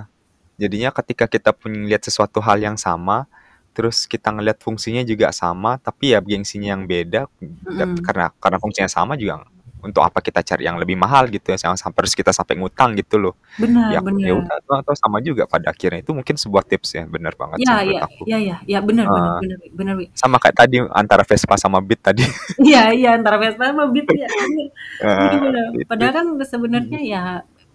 Jadinya 0.62 0.92
ketika 0.96 1.26
kita 1.32 1.52
pun 1.56 1.72
lihat 1.90 2.04
sesuatu 2.08 2.40
hal 2.44 2.58
yang 2.64 2.78
sama, 2.80 3.28
terus 3.76 4.08
kita 4.08 4.32
ngelihat 4.32 4.64
fungsinya 4.64 5.04
juga 5.04 5.30
sama, 5.36 5.76
tapi 5.84 6.16
ya 6.16 6.20
gengsinya 6.24 6.72
yang 6.74 6.88
beda, 6.88 7.28
Mhm. 7.44 8.00
karena 8.08 8.32
karena 8.40 8.58
fungsinya 8.64 8.88
sama 8.90 9.14
juga 9.20 9.44
untuk 9.86 10.02
apa 10.02 10.18
kita 10.18 10.42
cari 10.42 10.66
yang 10.66 10.82
lebih 10.82 10.98
mahal 10.98 11.30
gitu 11.30 11.54
ya, 11.54 11.58
jangan 11.62 11.78
sampai 11.78 12.00
harus 12.08 12.16
kita 12.18 12.34
sampai 12.34 12.58
ngutang 12.58 12.98
gitu 12.98 13.22
loh. 13.22 13.38
Benar 13.62 13.94
Ya 13.94 14.00
ya 14.00 14.02
benar. 14.02 14.34
udah 14.42 14.58
toh 14.66 14.80
toh 14.82 14.96
sama 14.98 15.22
juga 15.22 15.46
pada 15.46 15.70
akhirnya, 15.70 16.02
itu 16.02 16.10
mungkin 16.16 16.36
sebuah 16.42 16.64
tips 16.66 16.90
ya, 16.98 17.04
bener 17.06 17.38
banget 17.38 17.62
Iya 17.62 17.74
menurut 17.86 17.94
iya 17.94 18.02
aku. 18.10 18.24
iya 18.26 18.38
iya 18.42 18.58
iya, 18.66 18.80
benar 18.82 19.06
benar 19.06 19.32
Heeh. 19.38 19.40
benar, 19.46 19.58
benar. 19.78 19.96
Sama 20.18 20.38
kayak 20.42 20.56
tadi 20.58 20.76
antara 20.90 21.22
Vespa 21.28 21.56
sama 21.62 21.78
Beat 21.86 22.02
tadi. 22.02 22.26
Iya 22.66 22.84
iya, 22.98 23.10
antara 23.20 23.38
Vespa 23.38 23.64
sama 23.70 23.86
Beat 23.94 24.08
ya, 24.10 24.26
bener. 24.26 24.68
Bener 25.06 25.06
Heeh, 25.06 25.38
bener. 25.46 25.66
itu. 25.78 25.88
Padahal 25.92 26.14
kan 26.18 26.26
sebenarnya 26.50 27.00
ya 27.06 27.24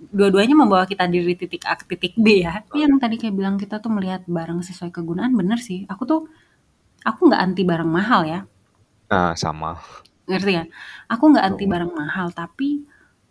dua-duanya 0.08 0.56
membawa 0.56 0.84
kita 0.88 1.04
dari 1.10 1.34
titik 1.36 1.62
A 1.68 1.76
ke 1.76 1.84
titik 1.84 2.14
B 2.16 2.40
ya. 2.44 2.64
Tapi 2.64 2.82
yang 2.84 2.96
tadi 2.96 3.16
Kakak 3.20 3.36
bilang 3.36 3.56
kita 3.60 3.76
tuh 3.84 3.92
melihat 3.92 4.24
barang 4.24 4.60
sesuai 4.64 4.90
kegunaan, 4.96 5.32
bener 5.36 5.60
sih. 5.60 5.84
Aku 5.92 6.02
tuh 6.08 6.20
aku 7.04 7.20
nggak 7.28 7.42
anti 7.42 7.62
barang 7.68 7.90
mahal 7.90 8.22
ya. 8.28 8.40
Nah, 9.10 9.34
sama. 9.36 9.78
Ngerti 10.30 10.52
ya? 10.58 10.64
Aku 11.12 11.24
nggak 11.32 11.44
anti 11.48 11.64
barang 11.68 11.92
mahal, 11.92 12.28
tapi 12.32 12.84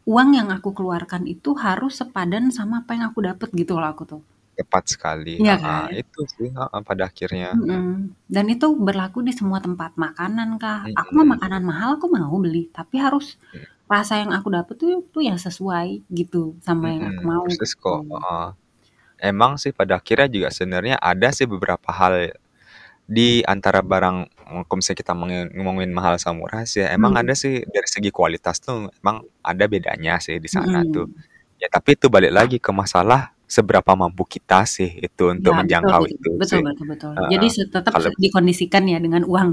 uang 0.09 0.29
yang 0.37 0.49
aku 0.53 0.69
keluarkan 0.77 1.23
itu 1.29 1.53
harus 1.57 1.93
sepadan 2.01 2.49
sama 2.53 2.81
apa 2.85 2.91
yang 2.97 3.05
aku 3.13 3.19
dapet 3.25 3.49
gitu 3.55 3.77
loh 3.79 3.89
aku 3.93 4.03
tuh. 4.09 4.21
Tepat 4.59 4.83
sekali, 4.91 5.39
heeh, 5.39 5.57
kan? 5.63 5.87
itu 5.95 6.19
sih, 6.35 6.49
heeh, 6.51 6.81
pada 6.83 7.03
akhirnya. 7.07 7.55
Mhm, 7.55 8.13
dan 8.29 8.45
itu 8.53 8.67
berlaku 8.77 9.19
di 9.25 9.33
semua 9.33 9.57
tempat, 9.63 9.95
makanan 9.97 10.49
kah, 10.61 10.85
aku 10.93 11.09
mah 11.17 11.25
Mhm. 11.25 11.31
makanan 11.39 11.63
mahal 11.65 11.89
aku 11.97 12.05
mau 12.11 12.35
beli, 12.37 12.69
tapi 12.77 12.95
harus 13.01 13.39
Mhm. 13.55 13.78
Rasa 13.89 14.21
yang 14.21 14.31
aku 14.31 14.47
dapet 14.53 14.75
tuh 14.77 15.01
tuh 15.09 15.25
yang 15.25 15.41
sesuai 15.41 16.05
gitu 16.13 16.55
sama 16.61 16.93
yang 16.93 17.09
aku 17.09 17.21
mau 17.25 17.43
persis 17.49 17.73
kok, 17.73 18.05
gitu. 18.05 18.15
Emang 19.19 19.59
sih 19.59 19.75
pada 19.75 19.99
akhirnya 19.99 20.29
juga 20.31 20.47
sebenarnya 20.53 20.95
ada 21.01 21.27
sih 21.35 21.43
beberapa 21.49 21.89
hal 21.91 22.31
di 23.09 23.41
antara 23.43 23.81
barang 23.83 24.17
kalau 24.65 24.77
misalnya 24.79 24.99
kita 25.01 25.13
ngomongin 25.57 25.89
mahal 25.91 26.15
sama 26.21 26.45
murah 26.45 26.63
sih, 26.69 26.85
emang 26.85 27.13
Mmm. 27.17 27.21
ada 27.25 27.33
sih 27.35 27.65
dari 27.65 27.87
segi 27.89 28.09
kualitas 28.13 28.61
tuh 28.63 28.89
emang 29.01 29.25
ada 29.43 29.65
bedanya 29.67 30.21
sih 30.21 30.37
di 30.39 30.47
sana 30.49 30.85
tuh. 30.89 31.09
Mhm. 31.09 31.61
Ya 31.61 31.67
tapi 31.73 31.97
itu 31.99 32.07
balik 32.07 32.31
lagi 32.33 32.57
ke 32.61 32.71
masalah 32.71 33.33
seberapa 33.49 33.91
mampu 33.97 34.23
kita 34.29 34.63
sih 34.69 34.89
itu 35.01 35.33
untuk 35.33 35.51
betul 35.51 35.59
menjangkau 35.65 36.01
betul 36.05 36.15
itu 36.15 36.29
betul 36.37 36.47
sih. 36.47 36.61
betul 36.63 36.85
betul. 36.87 37.13
Jadi 37.33 37.47
Heeh, 37.49 37.65
se 37.65 37.73
tetap 37.73 37.91
kalau 37.97 38.11
dikondisikan 38.15 38.83
ya 38.87 38.97
dengan 39.01 39.23
uang. 39.25 39.49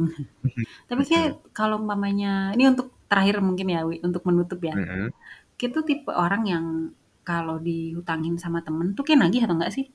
Tapi 0.90 1.02
kayak 1.08 1.30
kalau 1.56 1.80
umpamanya 1.80 2.52
ini 2.56 2.68
untuk 2.72 2.95
terakhir 3.10 3.36
mungkin 3.44 3.68
ya, 3.74 3.80
Wi, 3.88 3.96
untuk 4.06 4.22
menutup 4.28 4.60
ya. 4.64 4.74
Mhm. 4.74 5.10
Kita 5.60 5.82
tipe 5.88 6.10
orang 6.14 6.42
yang 6.48 6.66
kalau 7.26 7.56
dihutangin 7.62 8.36
sama 8.42 8.60
temen 8.66 8.94
tuh 8.96 9.04
kayak 9.06 9.20
nagih 9.28 9.42
atau 9.46 9.56
enggak 9.58 9.74
sih? 9.76 9.86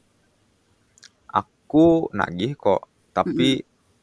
Aku 1.40 2.10
nagih 2.20 2.52
kok, 2.64 2.82
tapi 3.16 3.48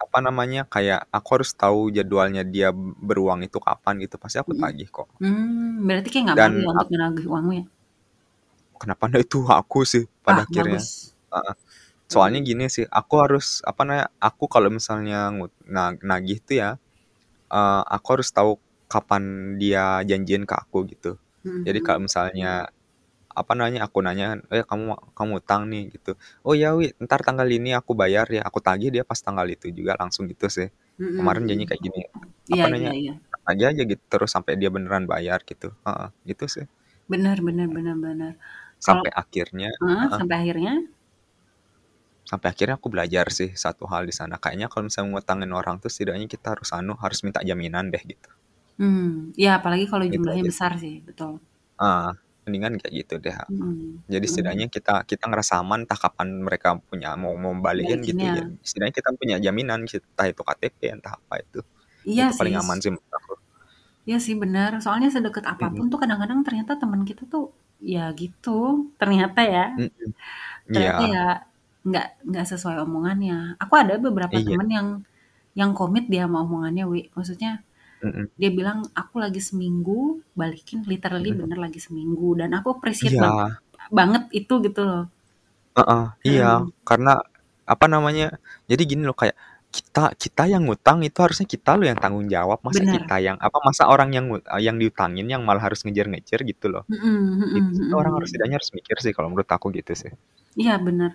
apa 0.05 0.19
namanya, 0.27 0.63
kayak 0.75 1.01
aku 1.17 1.29
harus 1.37 1.51
tahu 1.63 1.81
jadwalnya 1.97 2.43
dia 2.55 2.69
beruang 3.09 3.41
itu 3.47 3.59
kapan 3.67 3.95
gitu, 4.05 4.15
pasti 4.23 4.39
aku 4.43 4.53
Mhm. 4.53 4.63
tagih 4.63 4.89
kok. 4.97 5.09
Mmm, 5.21 5.87
berarti 5.87 6.09
kayak 6.13 6.25
nggak 6.27 6.39
Dan 6.39 6.53
ya 6.63 6.67
untuk 6.75 6.89
menagih 6.95 7.27
uangmu 7.31 7.53
ya? 7.61 7.65
Kenapa 8.77 9.09
nah 9.09 9.21
itu 9.25 9.39
aku 9.49 9.83
sih 9.89 10.05
Ah, 10.27 10.45
pada 10.45 10.45
akhirnya. 10.45 10.85
bagus. 10.85 11.15
Heeh. 11.33 11.55
Soalnya 12.13 12.41
gini 12.45 12.67
sih, 12.73 12.87
aku 12.89 13.15
harus 13.23 13.61
apa 13.67 13.83
namanya, 13.89 14.09
aku 14.21 14.45
kalau 14.53 14.71
misalnya 14.73 15.33
nagih 16.05 16.39
tuh 16.47 16.57
ya, 16.63 16.71
eee, 17.53 17.83
aku 17.97 18.09
harus 18.19 18.31
tahu 18.35 18.53
kapan 18.93 19.23
dia 19.61 20.03
janjian 20.09 20.45
ke 20.49 20.55
aku 20.63 20.79
gitu. 20.93 21.19
Mhm 21.45 21.67
Jadi 21.67 21.79
kalau 21.85 22.01
misalnya 22.09 22.69
apa 23.41 23.53
namanya, 23.59 23.81
aku 23.89 23.99
nanya, 24.07 24.27
"Eh, 24.55 24.65
kamu 24.71 24.85
kamu 25.19 25.33
utang 25.43 25.63
nih," 25.73 25.83
gitu. 25.95 26.11
"Oh 26.47 26.55
ya, 26.59 26.75
Wi, 26.79 26.91
entar 27.03 27.21
tanggal 27.27 27.47
ini 27.51 27.71
aku 27.79 27.93
bayar 28.03 28.27
ya." 28.37 28.43
Aku 28.49 28.59
tagih 28.67 28.91
dia 28.95 29.05
pas 29.11 29.21
tanggal 29.27 29.47
itu 29.55 29.67
juga 29.79 29.93
langsung 30.01 30.25
gitu 30.33 30.47
sih. 30.57 30.69
Mhm 30.99 31.19
Kemarin 31.19 31.45
janji 31.51 31.65
kayak 31.69 31.83
gini, 31.87 32.01
apa 32.55 32.65
iya 32.73 32.73
namanya, 32.73 32.93
iya. 33.01 33.15
tagih 33.47 33.67
aja 33.73 33.83
gitu 33.91 34.03
terus 34.13 34.31
sampai 34.35 34.53
dia 34.61 34.71
beneran 34.75 35.05
bayar 35.13 35.41
gitu. 35.51 35.67
Heeh, 35.87 36.09
gitu 36.31 36.45
sih. 36.55 36.67
Bener 37.11 37.39
bener 37.47 37.69
bener. 37.75 38.33
Kalau 38.85 39.03
Sampai 39.03 39.11
akhirnya 39.15 39.71
heeh, 39.83 40.07
heeh. 40.11 40.19
sampai 40.19 40.37
akhirnya? 40.43 40.73
Sampai 42.31 42.49
akhirnya 42.53 42.77
aku 42.79 42.89
belajar 42.95 43.27
sih 43.39 43.51
satu 43.65 43.85
hal 43.93 44.03
di 44.11 44.15
sana, 44.21 44.37
kayaknya 44.43 44.67
kalau 44.73 44.85
misalnya 44.89 45.09
ngutangin 45.17 45.51
orang 45.61 45.77
tuh 45.83 45.91
setidaknya 45.95 46.27
kita 46.35 46.47
harus 46.55 46.71
anu, 46.79 46.93
harus 47.03 47.19
minta 47.27 47.41
jaminan 47.49 47.85
deh 47.95 48.03
gitu. 48.13 48.31
Mmm, 48.81 49.35
ya 49.43 49.49
apalagi 49.59 49.85
kalau 49.91 50.07
Itu 50.11 50.15
jumlahnya 50.15 50.43
aja 50.43 50.49
sih. 50.53 50.53
besar 50.53 50.71
sih, 50.83 50.95
betul. 51.09 51.33
Heeh, 51.81 52.11
mendingan 52.45 52.75
kayak 52.83 52.95
gitu 53.01 53.15
deh, 53.23 53.31
heeh. 53.39 53.49
Mhm 53.49 54.05
Jadi 54.15 54.27
mhm. 54.27 54.29
setidaknya 54.31 54.67
kita 54.77 54.93
kita 55.11 55.25
ngerasa 55.31 55.55
aman 55.63 55.81
entah 55.87 55.99
kapan 56.05 56.29
mereka 56.47 56.69
punya 56.91 57.09
mau 57.23 57.35
mau 57.45 57.55
balikin 57.67 58.01
gitu 58.11 58.25
ya, 58.35 58.35
Balikinnya. 58.35 58.59
setidaknya 58.67 58.95
kita 59.01 59.11
punya 59.21 59.37
jaminan 59.47 59.81
sih, 59.91 60.01
entah 60.03 60.27
itu 60.33 60.43
KTP, 60.49 60.81
entah 60.97 61.15
apa 61.21 61.35
itu. 61.45 61.59
Iya 62.07 62.25
Itu 62.25 62.33
sih. 62.41 62.41
paling 62.41 62.55
aman 62.61 62.79
sih 62.83 62.91
menurut 62.95 63.13
aku. 63.19 63.35
Iya 64.07 64.17
sih 64.27 64.35
bener, 64.43 64.71
soalnya 64.83 65.09
sedekat 65.17 65.45
Mhm. 65.51 65.53
apa 65.53 65.67
pun 65.77 65.85
tuh 65.93 65.99
kadang-kadang 66.03 66.41
ternyata 66.47 66.73
temen 66.83 67.03
kita 67.09 67.23
tuh 67.33 67.43
ya 67.93 68.01
gitu, 68.21 68.51
ternyata 69.01 69.41
ya. 69.55 69.61
Mhm. 69.77 70.13
Ternyata 70.75 71.01
Iya. 71.01 71.15
ya 71.15 71.19
nggak 71.89 72.05
nggak 72.29 72.45
sesuai 72.53 72.77
omongannya. 72.87 73.35
Aku 73.63 73.75
ada 73.83 73.95
beberapa 74.07 74.39
Iya. 74.39 74.43
temen 74.47 74.69
yang 74.77 74.89
yang 75.61 75.71
komit 75.79 76.05
dia 76.13 76.23
sama 76.27 76.39
omongannya, 76.47 76.85
Wi. 76.93 77.01
Maksudnya 77.17 77.51
Mhm. 78.03 78.29
dia 78.41 78.51
bilang, 78.59 78.79
"Aku 78.97 79.17
lagi 79.25 79.41
seminggu 79.43 80.23
balikin," 80.39 80.85
literally 80.89 81.31
Mhm. 81.31 81.39
bener 81.41 81.59
lagi 81.61 81.81
seminggu, 81.83 82.37
dan 82.41 82.51
aku 82.59 82.69
appreciate 82.79 83.17
bang 83.23 83.35
Iya. 83.35 83.59
banget 83.99 84.25
itu 84.39 84.55
gitu 84.67 84.83
loh. 84.89 85.05
Heeh, 85.77 86.03
iya, 86.29 86.45
Mhm. 86.63 86.73
karena 86.89 87.11
apa 87.73 87.85
namanya, 87.93 88.25
jadi 88.71 88.83
gini 88.91 89.03
loh 89.09 89.17
kayak 89.21 89.37
kita 89.69 90.01
kita 90.17 90.43
yang 90.53 90.65
ngutang 90.65 90.99
itu 91.05 91.19
harusnya 91.21 91.45
kita 91.55 91.77
loh 91.77 91.85
yang 91.91 91.99
tanggung 92.01 92.25
jawab, 92.33 92.59
masa 92.65 92.83
Bener. 92.83 92.89
kita 92.89 93.15
yang 93.21 93.37
apa, 93.37 93.57
masa 93.69 93.85
orang 93.93 94.09
yang 94.17 94.27
yang 94.67 94.77
diutangin 94.81 95.27
yang 95.29 95.43
malah 95.45 95.61
harus 95.69 95.81
ngejar-ngejar 95.85 96.41
gitu 96.49 96.67
loh. 96.73 96.83
Mhm 96.89 97.53
Itu 97.57 97.69
mhm 97.69 97.89
sih 97.89 97.95
orang 98.01 98.13
harus 98.17 98.29
setidaknya 98.33 98.57
harus 98.61 98.73
mikir 98.79 98.97
sih 99.05 99.13
kalau 99.17 99.29
menurut 99.33 99.51
aku 99.57 99.69
gitu 99.79 99.93
sih. 100.03 100.13
Iya 100.57 100.73
bener. 100.87 101.11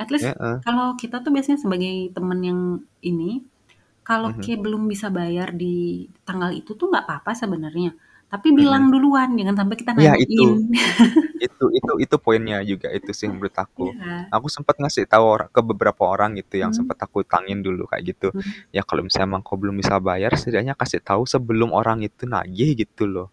At 0.00 0.08
least 0.12 0.32
Heeh. 0.38 0.58
kalau 0.64 0.96
kita 1.00 1.20
tuh 1.24 1.30
biasanya 1.34 1.58
sebagai 1.60 2.12
temen 2.16 2.40
yang 2.48 2.60
ini, 3.04 3.44
kalau 4.08 4.30
Mhm. 4.30 4.40
kayak 4.42 4.60
belum 4.64 4.82
bisa 4.92 5.08
bayar 5.18 5.48
di 5.62 6.06
tanggal 6.28 6.50
itu 6.56 6.70
tuh 6.80 6.86
nggak 6.90 7.04
apa-apa 7.08 7.32
sebenarnya. 7.42 7.92
Tapi 8.32 8.48
bilang 8.60 8.84
Mhm. 8.88 8.92
duluan, 8.92 9.30
jangan 9.38 9.56
sampai 9.64 9.76
kita 9.80 9.92
Iya 9.96 10.12
itu. 10.20 10.44
nanyain. 10.52 10.68
Itu 11.46 11.64
itu 11.78 11.92
itu 12.04 12.16
poinnya 12.24 12.58
juga 12.66 12.88
itu 12.98 13.10
sih 13.16 13.28
menurut 13.32 13.54
aku. 13.58 13.94
Iya. 13.94 14.28
Aku 14.34 14.46
sempet 14.52 14.76
ngasih 14.80 15.04
tahu 15.10 15.24
ke 15.54 15.60
beberapa 15.64 16.02
orang 16.08 16.36
gitu 16.40 16.60
yang 16.62 16.72
Mmm. 16.72 16.78
sempet 16.78 16.98
aku 17.00 17.22
utangin 17.26 17.60
dulu 17.66 17.86
kayak 17.90 18.04
gitu. 18.16 18.28
Mmm. 18.34 18.68
Ya 18.76 18.82
kalau 18.88 19.02
misalnya 19.06 19.28
emang 19.36 19.42
kau 19.46 19.56
belum 19.60 19.76
bisa 19.82 19.96
bayar, 20.02 20.32
setidaknya 20.38 20.74
kasih 20.78 21.00
tahu 21.04 21.24
sebelum 21.28 21.70
orang 21.74 22.02
itu 22.06 22.24
nagih 22.28 22.74
gitu 22.78 23.04
loh. 23.10 23.28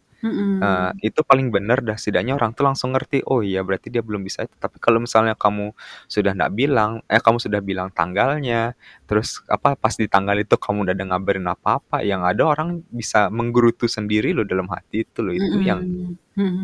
Eee, 0.64 0.90
Mhm. 0.94 1.00
itu 1.12 1.20
paling 1.28 1.52
bener 1.52 1.84
dah, 1.84 2.00
setidaknya 2.00 2.34
orang 2.40 2.56
tuh 2.56 2.64
langsung 2.68 2.96
ngerti, 2.96 3.28
"Oh 3.28 3.44
iya 3.44 3.60
berarti 3.68 3.92
dia 3.92 4.00
belum 4.00 4.24
bisa 4.24 4.48
itu." 4.48 4.56
Tapi 4.56 4.80
kalau 4.80 5.04
misalnya 5.04 5.36
kamu 5.36 5.76
sudah 6.08 6.32
ndak 6.38 6.52
bilang 6.56 7.04
eh, 7.12 7.20
kamu 7.20 7.38
sudah 7.44 7.60
bilang 7.60 7.90
tanggalnya, 7.92 8.72
terus 9.10 9.44
apa, 9.52 9.76
pas 9.76 9.92
di 10.00 10.08
tanggal 10.08 10.38
itu 10.40 10.56
kamu 10.56 10.88
ndak 10.88 10.96
ada 11.00 11.06
ngabarin 11.12 11.48
apa-apa, 11.52 11.98
yang 12.08 12.24
ada 12.24 12.44
orang 12.48 12.80
bisa 12.88 13.28
menggerutu 13.34 13.86
sendiri 13.92 14.32
loh 14.38 14.48
dalam 14.48 14.68
hati 14.72 15.04
itu 15.08 15.20
loh, 15.26 15.36
itu 15.36 15.58
yang 15.60 15.84
Mhm. 15.84 16.18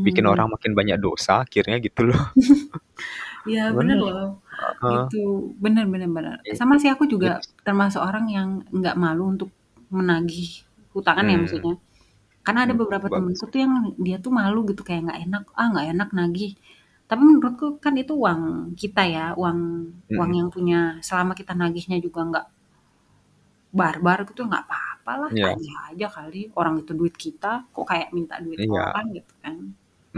Bikin 0.06 0.26
mhm. 0.26 0.32
orang 0.32 0.47
makin 0.54 0.74
banyak 0.80 0.97
dosa 1.04 1.43
akhirnya 1.45 1.78
gitu 1.84 2.08
loh. 2.12 2.17
Iya 3.50 3.62
bener 3.78 3.97
Bener, 3.97 4.06
loh, 4.06 4.21
heeh. 4.82 5.06
gitu. 5.10 5.17
Bener 5.63 5.86
bener 5.93 6.10
bener. 6.17 6.36
I 6.45 6.54
Sama 6.60 6.76
sih 6.82 6.89
aku 6.93 7.06
juga 7.13 7.30
itu 7.41 7.50
termasuk 7.67 8.02
orang 8.10 8.26
yang 8.38 8.50
nggak 8.78 8.95
malu 9.04 9.24
untuk 9.34 9.50
menagih 9.95 10.50
hutangan 10.95 11.26
ya 11.32 11.36
Mmm. 11.36 11.43
maksudnya. 11.43 11.76
Karena 12.46 12.60
ada 12.66 12.74
Mmm, 12.74 12.80
beberapa 12.82 13.08
bagus. 13.10 13.14
temenku 13.14 13.46
tuh 13.54 13.60
yang 13.64 13.74
dia 14.06 14.18
tuh 14.18 14.34
malu 14.34 14.66
gitu 14.70 14.82
kayak 14.88 15.02
nggak 15.06 15.20
enak, 15.30 15.44
"Ah, 15.60 15.68
nggak 15.72 15.88
enak 15.94 16.10
nagih." 16.18 16.52
Tapi 17.10 17.22
menurutku 17.30 17.68
kan 17.84 17.94
itu 18.02 18.14
uang 18.18 18.42
kita 18.82 19.02
ya, 19.16 19.26
uang 19.42 19.60
uang 20.18 20.32
Mhm. 20.32 20.38
yang 20.40 20.50
punya 20.56 20.98
selama 21.06 21.34
kita 21.40 21.54
nagihnya 21.62 21.98
juga 22.06 22.22
nggak 22.30 22.46
barbar 23.80 24.20
gitu, 24.30 24.42
nggak 24.50 24.64
apa-apa 24.68 25.12
lah, 25.22 25.32
Iya. 25.32 25.42
tagih 25.42 25.72
aja 25.88 26.08
kali, 26.18 26.42
orang 26.60 26.76
itu 26.84 26.92
duit 27.00 27.16
kita, 27.26 27.48
kok 27.74 27.86
kayak 27.92 28.10
minta 28.18 28.36
duit 28.46 28.60
Iya. 28.60 28.94
orang 28.94 29.06
gitu 29.18 29.34
kan. 29.44 29.56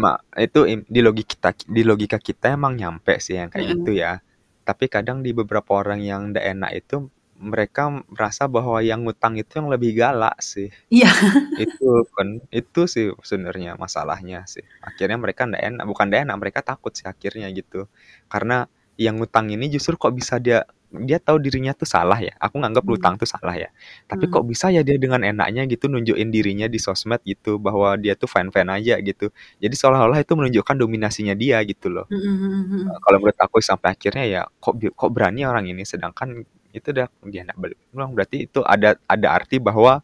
Ma 0.02 0.18
itu 0.46 0.60
di 0.90 1.00
logi 1.06 1.22
kita 1.22 1.54
di 1.70 1.82
logika 1.86 2.18
kita 2.18 2.58
emang 2.58 2.74
nyampe 2.82 3.14
sih 3.22 3.38
yang 3.38 3.50
kayak 3.54 3.68
gitu 3.78 3.90
Mhm. 3.90 4.04
ya. 4.04 4.18
Tapi 4.66 4.86
kadang 4.90 5.22
di 5.26 5.32
beberapa 5.38 5.72
orang 5.82 6.00
yang 6.02 6.22
ndak 6.34 6.46
enak 6.54 6.72
itu, 6.82 6.96
mereka 7.44 7.92
merasa 8.10 8.48
bahwa 8.48 8.80
yang 8.82 9.04
ngutang 9.06 9.36
itu 9.42 9.52
yang 9.60 9.70
lebih 9.74 9.92
galak 10.00 10.38
sih. 10.42 10.72
Iya. 10.90 11.12
Itu 11.60 12.08
kan, 12.18 12.42
itu 12.54 12.82
sih 12.90 13.06
sebenarnya 13.24 13.78
masalahnya 13.80 14.46
sih. 14.50 14.66
Akhirnya 14.84 15.18
mereka 15.22 15.46
ndak 15.50 15.62
enak 15.64 15.86
bukan 15.90 16.06
ndak 16.12 16.22
enak, 16.30 16.38
mereka 16.42 16.60
takut 16.66 16.94
sih 16.98 17.06
akhirnya 17.10 17.48
gitu. 17.54 17.88
Karena 18.32 18.66
yang 19.00 19.18
ngutang 19.22 19.50
ini 19.54 19.68
justru 19.74 19.96
kok 20.00 20.14
bisa 20.18 20.38
dia 20.42 20.64
dia 20.94 21.18
tahu 21.22 21.42
dirinya 21.42 21.74
tuh 21.78 21.90
salah 21.90 22.18
ya, 22.22 22.34
aku 22.42 22.58
nganggep 22.62 22.86
Mmm. 22.86 22.96
utang 22.98 23.16
tuh 23.22 23.26
salah 23.30 23.54
ya. 23.58 23.70
Tapi 24.10 24.26
Mmm. 24.30 24.34
kok 24.34 24.44
bisa 24.50 24.68
ya 24.74 24.82
dia 24.86 24.98
dengan 25.02 25.22
enaknya 25.26 25.66
gitu 25.70 25.90
nunjukin 25.92 26.30
dirinya 26.34 26.68
di 26.70 26.80
sosmed 26.82 27.22
gitu, 27.28 27.58
bahwa 27.62 27.98
dia 28.02 28.14
tuh 28.18 28.30
fine-fine 28.30 28.70
aja 28.72 28.96
gitu. 29.02 29.30
Jadi 29.62 29.76
seolah-olah 29.78 30.22
itu 30.24 30.34
menunjukkan 30.38 30.76
dominasinya 30.80 31.34
dia 31.38 31.60
gitu 31.68 31.90
loh. 31.94 32.08
Mhm 32.12 32.20
mhm 32.20 32.84
Eee, 32.88 32.98
mhm. 32.98 33.02
kalau 33.06 33.18
menurut 33.24 33.40
aku 33.40 33.58
sampai 33.64 33.90
akhirnya 33.96 34.26
ya, 34.28 34.42
kok 34.64 34.76
kok 34.98 35.12
berani 35.16 35.42
orang 35.48 35.66
ini, 35.72 35.84
sedangkan 35.88 36.44
itu 36.74 36.90
dah 36.90 37.08
dia 37.30 37.46
ndak 37.46 37.58
balik 37.62 37.78
uang, 37.94 38.12
berarti 38.18 38.50
itu 38.50 38.60
ada 38.66 38.98
ada 39.06 39.28
arti 39.38 39.62
bahwa, 39.62 40.02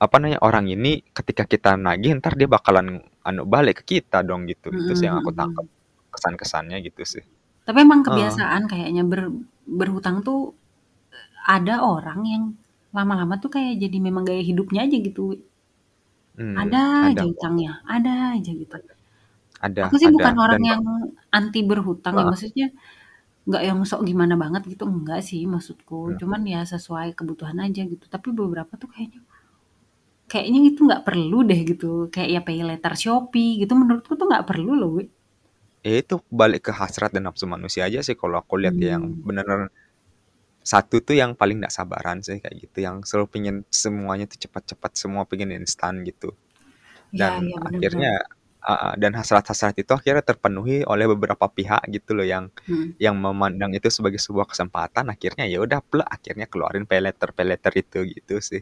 apa 0.00 0.14
namanya, 0.20 0.40
orang 0.40 0.66
ini 0.72 1.04
ketika 1.12 1.44
kita 1.44 1.76
nagih 1.76 2.16
entar 2.16 2.32
dia 2.34 2.48
bakalan 2.48 3.04
anu 3.22 3.42
balik 3.44 3.84
ke 3.84 4.00
kita 4.00 4.24
dong 4.24 4.48
gitu. 4.48 4.72
Itu 4.72 4.92
Mhm 4.92 4.96
sih 4.96 5.06
yang 5.08 5.20
aku 5.20 5.30
mhm. 5.36 5.68
kesan-kesannya 6.12 6.80
gitu 6.88 7.02
sih. 7.04 7.24
Tapi 7.68 7.78
emang 7.84 8.00
kebiasaan 8.06 8.70
kayaknya 8.70 9.02
ber 9.04 9.28
berhutang 9.66 10.22
tuh, 10.22 10.54
ada 11.46 11.82
orang 11.82 12.20
yang 12.24 12.44
lama-lama 12.94 13.36
tuh 13.42 13.50
kayak 13.52 13.76
jadi 13.82 13.98
memang 14.00 14.24
gaya 14.24 14.40
hidupnya 14.40 14.86
aja 14.86 14.96
gitu. 14.96 15.36
Mmm, 16.38 16.54
Ada 16.56 16.80
ada 16.80 17.08
aja 17.12 17.22
kok. 17.26 17.32
utangnya, 17.36 17.72
ada 17.84 18.12
aja 18.38 18.50
gitu. 18.54 18.74
Ada 19.56 19.80
Aku 19.88 19.96
sih 20.00 20.08
ada 20.08 20.14
bukan 20.16 20.34
orang 20.36 20.60
dan 20.62 20.68
yang 20.68 20.82
anti 21.32 21.60
berhutang 21.64 22.14
ya, 22.16 22.24
maksudnya 22.28 22.66
nggak 23.48 23.62
yang 23.68 23.78
sok 23.90 24.02
gimana 24.08 24.34
banget 24.42 24.62
gitu, 24.72 24.84
enggak 24.90 25.20
sih 25.28 25.40
maksudku. 25.54 26.00
Mhm. 26.12 26.18
Cuman 26.20 26.40
ya 26.54 26.60
sesuai 26.72 27.08
kebutuhan 27.18 27.58
aja 27.66 27.82
gitu. 27.92 28.04
Tapi 28.14 28.28
beberapa 28.34 28.72
tuh 28.80 28.88
kayaknya 28.94 29.20
kayaknya 30.30 30.60
itu 30.70 30.80
nggak 30.88 31.04
perlu 31.06 31.38
deh 31.50 31.60
gitu, 31.70 32.10
kayak 32.14 32.28
ya 32.34 32.40
paylater 32.46 32.94
Shopee 33.02 33.62
gitu, 33.62 33.72
menurutku 33.78 34.12
tuh 34.18 34.26
nggak 34.30 34.46
perlu 34.50 34.72
loh, 34.80 34.90
Wik. 34.98 35.08
Ya 35.86 36.02
itu 36.02 36.18
balik 36.40 36.66
ke 36.66 36.72
hasrat 36.74 37.10
dan 37.14 37.30
nafsu 37.30 37.46
manusia 37.46 37.86
aja 37.86 38.00
sih 38.02 38.16
kalau 38.18 38.36
aku 38.42 38.58
lihat 38.58 38.74
ya, 38.82 38.98
yang 38.98 39.04
bener-bener 39.22 39.70
satu 40.66 40.98
tuh 41.06 41.14
yang 41.14 41.32
paling 41.38 41.62
ndak 41.62 41.70
sabaran 41.74 42.18
sih 42.26 42.38
kayak 42.42 42.56
gitu, 42.66 42.78
yang 42.86 42.96
selalu 43.08 43.26
pengen 43.34 43.56
semuanya 43.70 44.26
tuh 44.32 44.38
cepat-cepat, 44.48 44.92
semua 44.98 45.22
pengen 45.30 45.54
instan 45.54 46.02
gitu. 46.08 46.34
Iya 47.14 47.20
Dan 47.20 47.32
iya, 47.46 47.56
bener 47.64 47.82
bener. 47.86 47.86
akhirnya 47.86 48.12
dan 49.02 49.12
hasrat-hasrat 49.18 49.74
itu 49.82 49.92
akhirnya 49.98 50.24
terpenuhi 50.30 50.82
oleh 50.92 51.06
beberapa 51.12 51.46
pihak 51.56 51.82
gitu 51.94 52.10
loh 52.18 52.26
yang 52.26 52.44
Mhm. 52.68 52.96
yang 53.04 53.16
memandang 53.20 53.72
itu 53.78 53.88
sebagai 53.96 54.18
sebuah 54.26 54.46
kesempatan, 54.52 55.06
akhirnya 55.14 55.44
ya 55.52 55.58
udah 55.64 55.80
plek, 55.90 56.06
akhirnya 56.16 56.46
keluarin 56.52 56.84
paylater-paylater 56.90 57.72
itu, 57.82 57.98
gitu 58.14 58.34
sih. 58.50 58.60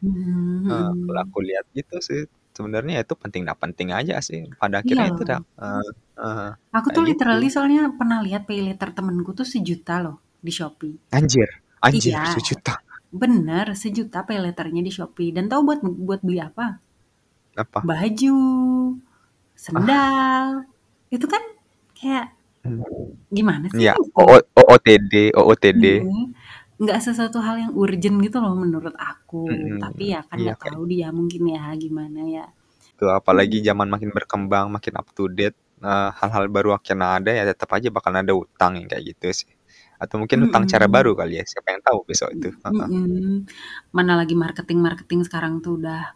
Kalau 0.69 1.21
mhm. 1.21 1.27
aku 1.27 1.39
lihat 1.49 1.67
gitu 1.79 1.97
sih. 2.09 2.21
Sebenarnya 2.57 2.95
itu 3.05 3.15
penting 3.23 3.43
ndak 3.47 3.59
penting 3.65 3.89
aja 3.99 4.15
sih, 4.29 4.41
pada 4.61 4.77
Iya 4.83 4.85
akhirnya 4.85 5.07
itu 5.13 5.23
dah 5.31 5.41
eee, 5.63 5.89
heeh, 6.21 6.51
Aku 6.73 6.89
tuh 6.95 7.05
literally 7.05 7.47
gitu. 7.51 7.53
soalnya 7.53 7.93
pernah 7.99 8.25
lihat 8.25 8.49
paylater 8.49 8.95
temenku 8.97 9.31
tuh 9.37 9.45
Rp1.000.000 9.45 10.01
loh 10.01 10.17
di 10.41 10.53
Shopee. 10.55 10.97
Anjir 11.13 11.49
anjir 11.85 12.17
Iya, 12.17 12.25
Rp1.000.000? 12.25 12.81
bener 13.13 13.67
Rp1.000.000 13.79 14.25
paylater-nya 14.29 14.83
di 14.87 14.93
Shopee 14.95 15.33
dan 15.37 15.47
tahu 15.53 15.61
buat 15.69 15.81
buat 15.85 16.21
beli 16.27 16.41
apa? 16.43 16.81
Apa? 17.57 17.87
Baju, 17.89 18.35
Ah. 19.65 19.73
sendal, 19.73 20.47
itu 21.15 21.27
kan 21.31 21.43
kayak 21.97 22.27
gimana 23.33 23.67
sih. 23.73 23.89
OO 24.17 24.37
OOTD 24.61 25.33
OOTD. 25.33 25.85
Mhm, 26.05 26.25
nggak 26.85 26.99
sesuatu 27.01 27.39
hal 27.41 27.57
yang 27.65 27.73
urgent 27.77 28.17
gitu 28.21 28.39
loh 28.45 28.53
menurut 28.59 28.93
aku. 28.99 29.49
Mhm, 29.49 29.81
Tapi 29.81 30.03
ya 30.13 30.21
kan 30.29 30.37
iya 30.41 30.53
nggak 30.53 30.59
kayak 30.61 30.75
tahu 30.77 30.85
dia 30.91 31.09
mungkin 31.15 31.43
ya 31.49 31.63
gimana 31.79 32.21
ya. 32.29 32.47
Tuh, 32.99 33.11
apalagi 33.11 33.59
Mhm. 33.63 33.67
zaman 33.69 33.89
makin 33.91 34.11
berkembang, 34.15 34.67
makin 34.71 34.95
up 35.01 35.09
to 35.17 35.27
date, 35.33 35.57
eee, 35.83 36.09
hal-hal 36.21 36.45
baru 36.53 36.69
makin 36.79 36.99
ada, 37.03 37.31
ya 37.35 37.43
tetep 37.49 37.67
aja 37.75 37.89
bakalan 37.91 38.23
ada 38.23 38.35
utang 38.37 38.79
yang 38.79 38.87
kayak 38.91 39.05
gitu 39.17 39.29
sih. 39.45 39.51
Atau 39.99 40.21
mungkin 40.23 40.47
utang 40.47 40.65
cara 40.69 40.87
baru 40.87 41.15
kali 41.19 41.41
ya, 41.41 41.45
siapa 41.47 41.75
yang 41.75 41.83
tahu 41.83 41.99
besok 42.07 42.31
itu, 42.37 42.51
heeh. 42.55 42.89
Mhm, 42.91 43.47
mana 43.97 44.13
lagi 44.21 44.35
marketing-marketing 44.39 45.21
sekarang 45.29 45.59
tuh 45.65 45.79
udah 45.81 46.15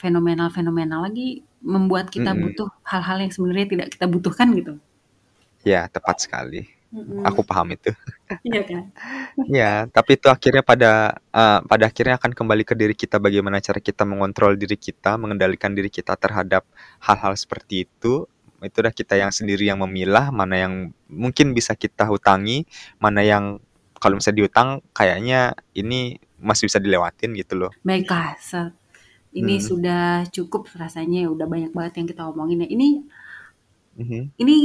fenomenal-fenomenal 0.00 1.00
lagi, 1.10 1.42
membuat 1.62 2.10
kita 2.10 2.34
Mhm. 2.34 2.40
butuh 2.42 2.68
hal-hal 2.84 3.18
yang 3.22 3.32
sebenarnya 3.32 3.66
tidak 3.70 3.88
kita 3.94 4.06
butuhkan 4.10 4.48
gitu. 4.58 4.72
Ya, 5.62 5.86
tepat 5.86 6.26
sekali. 6.26 6.66
Mhm. 6.92 7.24
Aku 7.24 7.40
paham 7.46 7.72
itu. 7.72 7.88
Iya 8.42 8.62
kan? 8.66 8.82
Iya, 9.46 9.72
tapi 9.96 10.18
itu 10.18 10.26
akhirnya 10.26 10.64
pada 10.66 11.14
eee, 11.30 11.58
pada 11.68 11.84
akhirnya 11.86 12.16
akan 12.18 12.32
kembali 12.34 12.64
ke 12.66 12.74
diri 12.74 12.94
kita, 12.96 13.22
bagaimana 13.22 13.62
cara 13.62 13.78
kita 13.78 14.02
mengontrol 14.08 14.56
diri 14.58 14.74
kita, 14.74 15.14
mengendalikan 15.20 15.72
diri 15.76 15.88
kita 15.92 16.16
terhadap 16.18 16.66
hal-hal 17.04 17.36
seperti 17.38 17.86
itu. 17.86 18.26
Itu 18.62 18.76
udah 18.82 18.94
kita 18.94 19.18
yang 19.18 19.30
sendiri 19.34 19.66
yang 19.68 19.82
memilah, 19.82 20.30
mana 20.30 20.54
yang 20.58 20.74
mungkin 21.10 21.52
bisa 21.54 21.74
kita 21.74 22.06
hutangi, 22.06 22.64
mana 23.02 23.20
yang 23.26 23.58
kalau 23.98 24.18
misalnya 24.18 24.46
diutang 24.46 24.68
kayaknya 24.94 25.54
ini 25.78 26.18
masih 26.42 26.66
bisa 26.66 26.82
dilewatin 26.82 27.38
gitu 27.38 27.54
loh. 27.54 27.70
Baiklah, 27.86 28.34
ini 29.32 29.56
Mhm. 29.58 29.64
sudah 29.68 30.02
cukup 30.30 30.68
rasanya 30.76 31.24
ya, 31.24 31.28
udah 31.32 31.46
banyak 31.48 31.72
banget 31.76 31.92
yang 32.02 32.08
kita 32.10 32.22
omongin 32.28 32.64
ya. 32.64 32.68
Ini 32.70 32.88
Mhm. 33.98 34.22
ini 34.40 34.56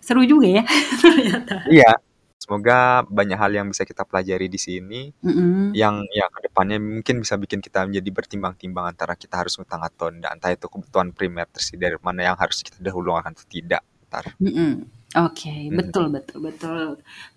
seru 0.00 0.22
juga 0.24 0.48
ya 0.48 0.64
ternyata. 1.02 1.64
Iya, 1.68 1.92
semoga 2.40 3.04
banyak 3.08 3.38
hal 3.40 3.52
yang 3.56 3.66
bisa 3.72 3.84
kita 3.88 4.04
pelajari 4.04 4.48
di 4.52 4.60
sini, 4.60 5.02
Mhm. 5.24 5.72
yang 5.76 6.04
ya 6.12 6.26
ke 6.32 6.38
depannya 6.48 6.78
mungkin 6.80 7.20
bisa 7.24 7.34
bikin 7.40 7.60
kita 7.64 7.84
menjadi 7.88 8.10
bertimbang-timbang 8.12 8.86
antara 8.92 9.14
kita 9.16 9.40
harus 9.40 9.56
ngutang 9.58 9.82
atau 9.84 10.08
ndak, 10.12 10.32
entah 10.40 10.52
itu 10.52 10.66
kebutuhan 10.68 11.10
primer 11.16 11.46
tersedia 11.50 11.88
dari 11.92 12.00
mana 12.04 12.20
yang 12.32 12.36
harus 12.40 12.60
kita 12.64 12.78
dahulukan 12.84 13.24
atau 13.32 13.44
tidak, 13.48 13.82
entar. 14.08 14.24
Mhm, 14.40 14.72
oke, 15.16 15.54
Mhm. 15.70 15.76
betul 15.78 16.04
betul 16.12 16.38
betul. 16.44 16.86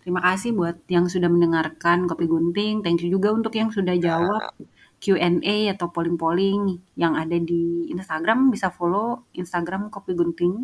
Terima 0.04 0.22
kasih 0.28 0.52
buat 0.56 0.78
yang 0.92 1.08
sudah 1.08 1.30
mendengarkan 1.32 2.08
Kopi 2.10 2.26
Gunting, 2.28 2.84
thank 2.84 3.00
you 3.04 3.10
juga 3.12 3.32
untuk 3.34 3.54
yang 3.56 3.72
sudah 3.72 3.96
jawab 4.00 4.44
Nah. 4.44 4.77
Q&A 5.03 5.71
atau 5.73 5.88
polling-polling 5.93 6.81
yang 6.97 7.13
ada 7.17 7.38
di 7.38 7.88
Instagram, 7.93 8.49
bisa 8.53 8.67
follow 8.73 9.25
Instagram 9.38 9.89
Kopi 9.93 10.13
Gunting 10.17 10.55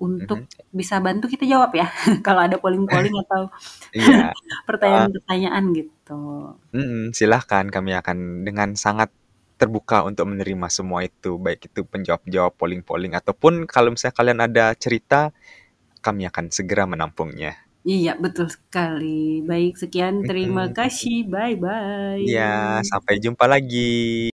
untuk 0.00 0.46
Mhm. 0.50 0.74
bisa 0.74 0.98
bantu 1.04 1.26
kita 1.30 1.44
jawab 1.46 1.70
ya, 1.76 1.86
kalau 2.26 2.40
ada 2.46 2.56
polling-polling 2.62 3.14
atau 3.24 3.50
Iya, 3.94 4.34
pertanyaan-pertanyaan 4.68 5.64
gitu. 5.78 6.14
Mhm, 6.74 7.14
silahkan, 7.14 7.70
kami 7.70 7.94
akan 7.94 8.42
dengan 8.46 8.74
sangat 8.74 9.10
terbuka 9.60 10.02
untuk 10.02 10.26
menerima 10.32 10.66
semua 10.72 11.06
itu, 11.06 11.38
baik 11.38 11.70
itu 11.70 11.86
penjawab-penjawab 11.86 12.52
polling-polling 12.58 13.14
ataupun 13.14 13.70
kalau 13.70 13.94
misalnya 13.94 14.16
kalian 14.18 14.40
ada 14.42 14.64
cerita, 14.74 15.30
kami 16.04 16.26
akan 16.30 16.52
segera 16.52 16.84
menampungnya. 16.88 17.63
Iya, 17.90 18.10
betul 18.24 18.46
sekali. 18.56 19.06
Baik, 19.48 19.72
sekian 19.82 20.14
terima 20.28 20.62
Mhm. 20.64 20.74
kasih, 20.78 21.14
Iya, 22.22 22.42
bye-bye. 22.42 22.88
sampai 22.90 23.14
jumpa 23.24 23.44
lagi. 23.52 24.30